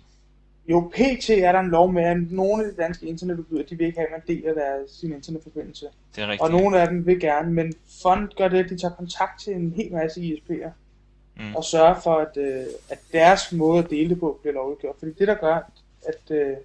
[0.72, 3.88] jo, PT er der en lov med, at nogle af de danske internetudbydere, de vil
[3.88, 5.86] ikke have, at man deler deres, sin internetforbindelse.
[6.16, 6.42] det er rigtigt.
[6.42, 9.54] Og nogle af dem vil gerne, men Fund gør det, at de tager kontakt til
[9.54, 10.70] en hel masse ISP'er,
[11.36, 11.56] Mm.
[11.56, 14.96] og sørger for, at, øh, at deres måde at dele det på bliver lovliggjort.
[15.00, 15.72] Fordi det, der gør,
[16.06, 16.58] at, øh,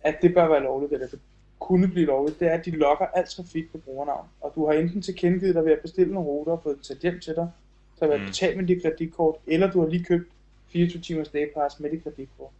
[0.00, 1.18] at det bør være lovligt, eller det
[1.58, 4.26] kunne blive lovligt, det er, at de logger al trafik på brugernavn.
[4.40, 7.02] Og du har enten tilkendegivet dig ved at bestille en router og fået den sendt
[7.02, 7.50] hjem til dig,
[7.98, 10.28] så ved at betale med dit kreditkort, eller du har lige købt
[10.72, 12.50] 24 timers daypass med dit kreditkort.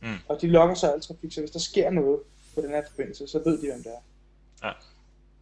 [0.00, 0.14] Mm.
[0.28, 2.20] Og de logger så al trafik, så hvis der sker noget
[2.54, 4.02] på den her forbindelse, så ved de, hvem det er.
[4.66, 4.72] Ja.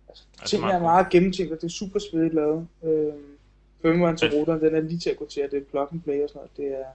[0.09, 2.69] Altså, er tingene meget er meget gennemtænkt, og det er super svedigt lavet.
[2.83, 3.35] Øhm,
[3.83, 6.03] Firmwaren til routeren, den er lige til at gå til, at det er plug and
[6.03, 6.57] play og sådan noget.
[6.57, 6.87] Det er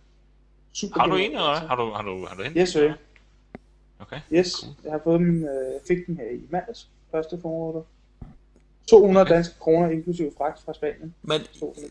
[0.74, 1.50] super Har du en eller hvad?
[1.50, 1.68] altså.
[1.68, 2.94] Har du, har du, har du hentet Yes, sir.
[4.00, 4.20] Okay.
[4.34, 7.82] Yes, jeg har fået min, øh, jeg fik den her i mandags, første fororder.
[8.90, 9.34] 200 Okay.
[9.34, 11.42] danske kroner inklusive fragt fra Spanien, Men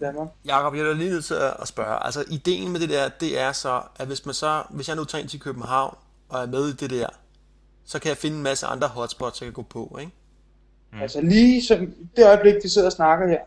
[0.00, 0.28] Danmark.
[0.46, 2.04] Jacob, jeg er lige nødt til at spørge.
[2.04, 5.04] Altså, ideen med det der, det er så, at hvis man så, hvis jeg nu
[5.04, 5.96] tager ind til København
[6.28, 7.06] og er med i det der,
[7.84, 10.12] så kan jeg finde en masse andre hotspots, jeg kan gå på, ikke?
[10.92, 11.02] Mm.
[11.02, 13.40] Altså lige som det øjeblik, de sidder og snakker her,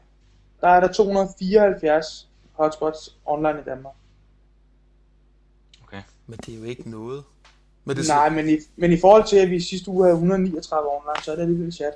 [0.61, 3.93] der er der 274 hotspots online i Danmark.
[5.83, 6.01] okay.
[6.27, 7.23] Men det er jo ikke noget.
[7.85, 10.89] Men det Nej, men i, men i forhold til, at vi sidste uge havde 139
[10.89, 11.93] online, så er det alligevel chat.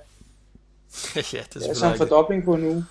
[1.15, 2.85] ja, det er er altså en fordobling på en uge.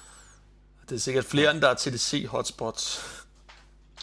[0.88, 3.00] Det er sikkert flere, end der er TDC hotspots.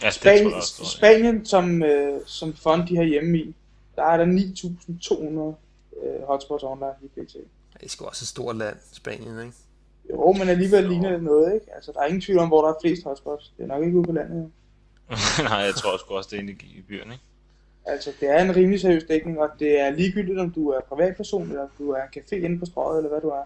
[0.01, 0.77] Ja, Spanien, også.
[0.77, 0.85] tror.
[0.85, 3.55] Spanien som, øh, som fond de har hjemme i,
[3.95, 7.33] der er der 9.200 øh, hotspots online i pt.
[7.33, 9.53] Det er sgu også et stort land, Spanien, ikke?
[10.09, 11.75] Jo, men alligevel ligner det noget, ikke?
[11.75, 13.53] Altså, der er ingen tvivl om, hvor der er flest hotspots.
[13.57, 14.51] Det er nok ikke ude på landet.
[15.49, 17.23] Nej, jeg tror sgu også, det er i byen, ikke?
[17.85, 21.49] Altså, det er en rimelig seriøs dækning, og det er ligegyldigt, om du er privatperson,
[21.49, 23.43] eller om du er en café inde på strøget, eller hvad du er.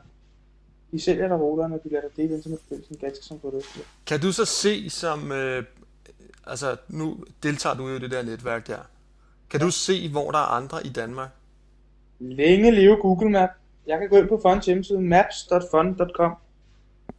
[0.96, 3.66] De sælger dig routerne, og de lader dig dele internetforbindelsen ganske som på det.
[4.06, 5.64] Kan du så se som, øh,
[6.48, 8.80] altså nu deltager du jo i det der netværk der.
[9.50, 11.30] Kan du se, hvor der er andre i Danmark?
[12.20, 13.50] Længe leve Google Map.
[13.88, 16.36] Jeg kan gå ind på Funds hjemmeside maps.fund.com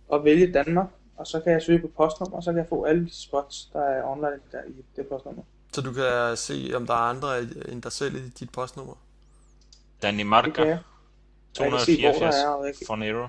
[0.09, 2.85] og vælge Danmark, og så kan jeg søge på postnummer, og så kan jeg få
[2.85, 5.43] alle de spots, der er online der i det postnummer.
[5.73, 8.93] Så du kan se, om der er andre end dig selv i dit postnummer?
[8.93, 10.79] Det kan Danimarca, jeg.
[11.61, 12.87] Jeg kan se, hvor der 274, er, og jeg kan...
[12.87, 13.27] Fonero.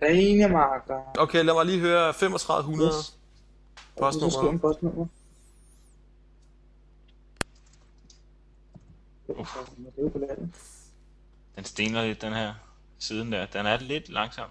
[0.00, 1.12] Danemarker.
[1.18, 3.16] Okay, lad mig lige høre 3500 Yes.
[3.98, 4.50] postnummer.
[4.50, 5.06] En postnummer.
[9.28, 9.56] Uff.
[11.56, 12.54] Den stener lidt, den her
[12.98, 13.46] siden der.
[13.46, 14.48] Den er lidt langsom.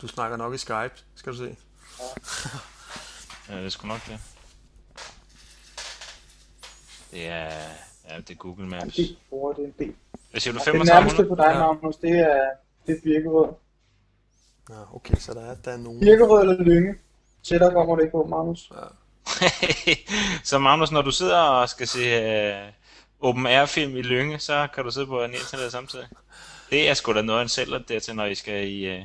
[0.00, 1.56] Du snakker nok i Skype, skal du se.
[3.48, 4.18] Ja, det er sgu nok det.
[7.10, 7.50] Det er...
[8.08, 8.94] Ja, det er Google Ja, Maps.
[8.96, 9.94] det bruger det en del.
[10.30, 10.58] Hvad siger du?
[10.58, 11.28] Det nærmeste 3500?
[11.28, 11.72] på dig, Ja.
[11.72, 12.50] Magnus, det er,
[12.86, 13.54] det er Birkerød.
[14.70, 16.00] Ja, okay, så der er, der er nogen.
[16.00, 16.94] Birkerød eller Lynge.
[17.42, 18.72] Tættere kommer det ikke på, Magnus.
[20.48, 22.00] så Magnus, når du sidder og skal se
[23.20, 26.06] uh, Open Air film i Lynge, så kan du sidde på en internet samtidig.
[26.70, 29.02] Det er sgu da noget, en sælger dertil, når I skal i, uh,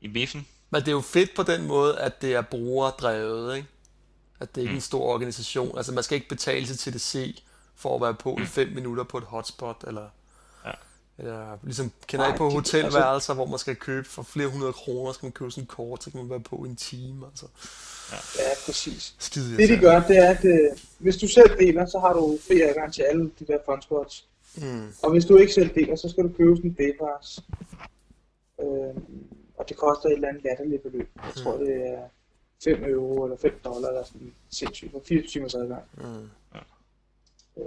[0.00, 0.46] i biffen.
[0.70, 3.68] Men det er jo fedt på den måde, at det er brugerdrevet, ikke?
[4.40, 5.76] At det ikke er en stor organisation.
[5.76, 7.42] Altså man skal ikke betale til TDC
[7.76, 10.08] for at være på i 5 minutter på et hotspot, eller...
[11.20, 11.26] Ja.
[11.26, 14.72] Eller ligesom, kender I Nej, på de- hotelværelser, hvor man skal købe for flere hundrede
[14.72, 17.26] kroner, skal man købe sådan en kort, så kan man være på i en time,
[17.26, 17.46] altså.
[18.38, 19.14] Ja, præcis.
[19.18, 22.38] Skide Det de gør, det er, at øh, hvis du selv deler, så har du
[22.48, 24.26] fri adgang til alle de der fondspots.
[24.56, 24.88] Mm.
[25.02, 27.40] Og hvis du ikke selv deler, så skal du købe sådan en D-pass.
[28.62, 29.02] Øh,
[29.58, 31.08] og det koster et eller andet latterligt beløb.
[31.16, 32.02] Jeg tror, det er
[32.64, 34.90] 5 euro eller 5 dollar eller sådan sindssygt.
[34.92, 35.82] For 24 timers adgang.
[35.96, 36.30] Mm.
[37.62, 37.64] Øh,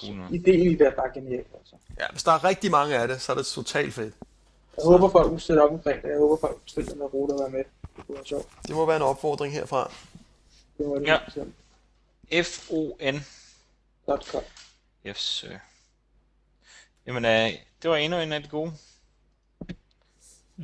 [0.00, 1.44] Cool ideen i det er bare genial.
[1.58, 1.76] Altså.
[2.00, 4.14] Ja, hvis der er rigtig mange af det, så er det totalt fedt.
[4.76, 6.00] Jeg håber, folk vil stille op en fredag.
[6.04, 7.64] Jeg håber, folk vil stille den der rute og være med.
[7.96, 8.48] Det kunne være sjovt.
[8.66, 9.92] Det må være en opfordring herfra.
[10.78, 11.06] Det var det.
[11.06, 11.18] Ja.
[12.30, 12.42] Ja.
[12.42, 13.20] F-O-N.
[14.06, 14.42] .com.
[15.06, 15.44] Yes.
[17.06, 17.50] Jamen, øh,
[17.82, 18.72] det var endnu en af de gode.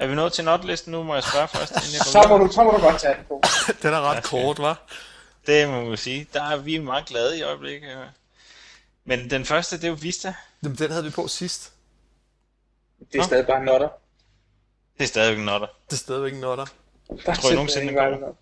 [0.00, 2.34] Er vi nået til notlisten nu, må jeg spørge først, inden jeg Så går må
[2.36, 2.48] videre?
[2.48, 3.42] du, så må du godt tage den på.
[3.82, 4.82] Den er ret kort, var.
[5.46, 6.26] Det må man sige.
[6.32, 7.88] Der er vi meget glade i øjeblikket.
[9.04, 10.34] Men den første, det er jo Vista.
[10.62, 11.72] Jamen, den havde vi på sidst.
[13.12, 13.88] Det er stadig bare notter.
[14.98, 15.66] Det er stadigvæk en notter.
[15.86, 16.66] Det er stadigvæk en notter.
[17.26, 18.32] Der Tror I nogensinde, den kommer?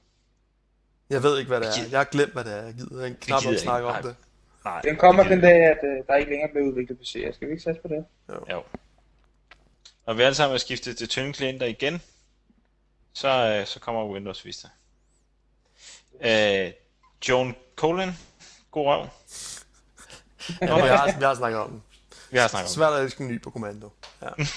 [1.10, 1.88] Jeg ved ikke, hvad det er.
[1.90, 2.62] Jeg har glemt, hvad det er.
[2.62, 3.98] Jeg gider ikke knap gider at snakke ikke.
[3.98, 4.16] om det.
[4.64, 7.32] Nej, Den kommer den dag, at øh, der ikke længere bliver udviklet serier.
[7.32, 8.04] Skal vi ikke satse på det?
[8.50, 8.62] Jo.
[10.06, 12.02] Når vi alle sammen er skiftet til tynde klienter igen,
[13.12, 14.68] så, øh, så kommer Windows Vista.
[16.20, 16.72] Øh,
[17.28, 18.10] Joan Colin,
[18.70, 19.06] god røv.
[20.60, 21.82] Ja, vi, har, vi har snakket om den.
[22.30, 23.90] Vi har snakket om Svært at elske en ny på kommando.
[24.22, 24.28] Ja.
[24.38, 24.48] det.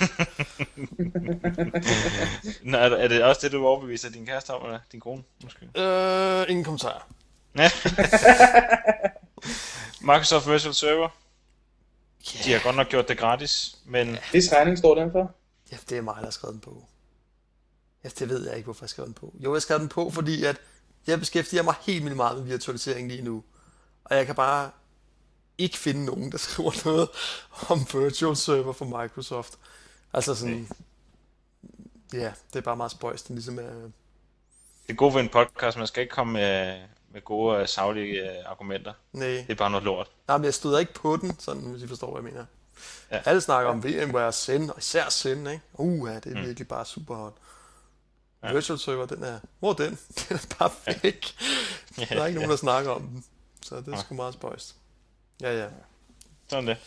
[2.64, 5.24] Nå, er, det- er det også det, du overbeviser din kæreste om, eller din kone?
[5.44, 5.82] Måske.
[5.82, 7.08] Øh, ingen kommentar.
[10.02, 11.10] Microsoft Virtual Server.
[12.46, 15.32] De har godt nok gjort det gratis, men Hvis regning står den for?
[15.72, 16.86] Ja, det er mig, der har skrevet den på.
[18.04, 19.34] Ja, det ved jeg ikke, hvorfor jeg skrev den på.
[19.40, 20.56] Jo, jeg skrev den på, fordi at
[21.08, 23.44] jeg beskæftiger mig helt vildt meget med virtualisering lige nu.
[24.06, 24.70] Og jeg kan bare
[25.58, 27.10] ikke finde nogen, der skriver noget
[27.70, 29.54] om virtual server for Microsoft.
[30.14, 30.70] Altså sådan...
[32.14, 33.30] Ja, det er bare meget spøjst.
[33.30, 33.64] Ligesom er...
[33.64, 36.82] det er godt ved en podcast, man skal ikke komme med,
[37.14, 38.94] med gode øh, saglige øh, argumenter.
[39.14, 39.28] Nej.
[39.28, 40.12] Det er bare noget lort.
[40.28, 42.46] Nej, men jeg stod ikke på den, sådan, hvis I forstår, hvad jeg mener.
[43.12, 43.16] Ja.
[43.16, 43.22] Ja.
[43.26, 45.62] Alle snakker om VMware Zen, og især Zen, ikke?
[45.74, 47.34] Uh, ja, det er virkelig bare super hot.
[48.44, 48.48] Ja.
[48.48, 48.54] Ja.
[48.54, 49.40] Virtual server, den er...
[49.60, 50.00] Hvor er den?
[50.30, 51.34] Den er bare fake.
[51.98, 52.06] Ja.
[52.16, 53.26] Der er ikke nogen, der snakker om den.
[53.62, 54.76] Så det er sgu meget spøjst.
[55.42, 55.68] Ja, ja.
[56.48, 56.78] Sådan det.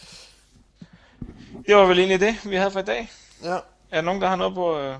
[1.67, 3.11] Det var vel egentlig det, vi havde for i dag.
[3.43, 3.55] Ja.
[3.55, 4.97] Er der nogen, der har noget på øh,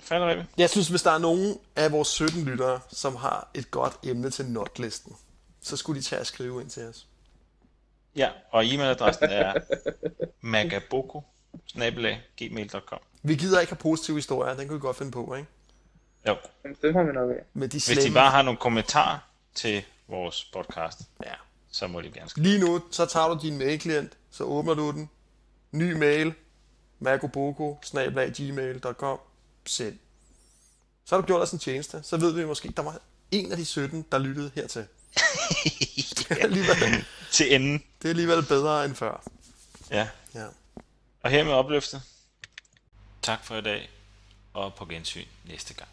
[0.00, 0.46] falderæbet?
[0.58, 4.30] Jeg synes, hvis der er nogen af vores 17 lyttere, som har et godt emne
[4.30, 5.16] til notlisten,
[5.60, 7.06] så skulle de tage at skrive ind til os.
[8.16, 9.54] Ja, og e-mailadressen er
[10.40, 11.22] magaboko
[12.38, 12.98] gmail.com.
[13.22, 15.48] Vi gider ikke have positive historier, den kan vi godt finde på, ikke?
[16.28, 16.36] Jo,
[16.82, 17.42] den har vi nok af.
[17.52, 18.08] Men de hvis slemme...
[18.08, 19.18] de bare har nogle kommentarer
[19.54, 21.32] til vores podcast, Ja.
[21.72, 22.46] Så må de gerne skrive.
[22.46, 25.10] Lige nu, så tager du din mailklient, så åbner du den.
[25.72, 26.34] Ny mail,
[27.00, 27.78] magoboko,
[28.36, 29.18] gmail.com,
[29.66, 29.98] send.
[31.04, 32.00] Så har du gjort os en tjeneste.
[32.02, 32.98] Så ved vi måske, der var
[33.30, 34.80] en af de 17, der lyttede hertil.
[36.18, 37.72] det, er alligevel, Til enden.
[38.02, 39.22] det er alligevel bedre end før.
[39.90, 40.46] Ja, Ja.
[41.22, 42.02] og hermed opløftet.
[43.22, 43.90] Tak for i dag,
[44.54, 45.88] og på gensyn næste gang.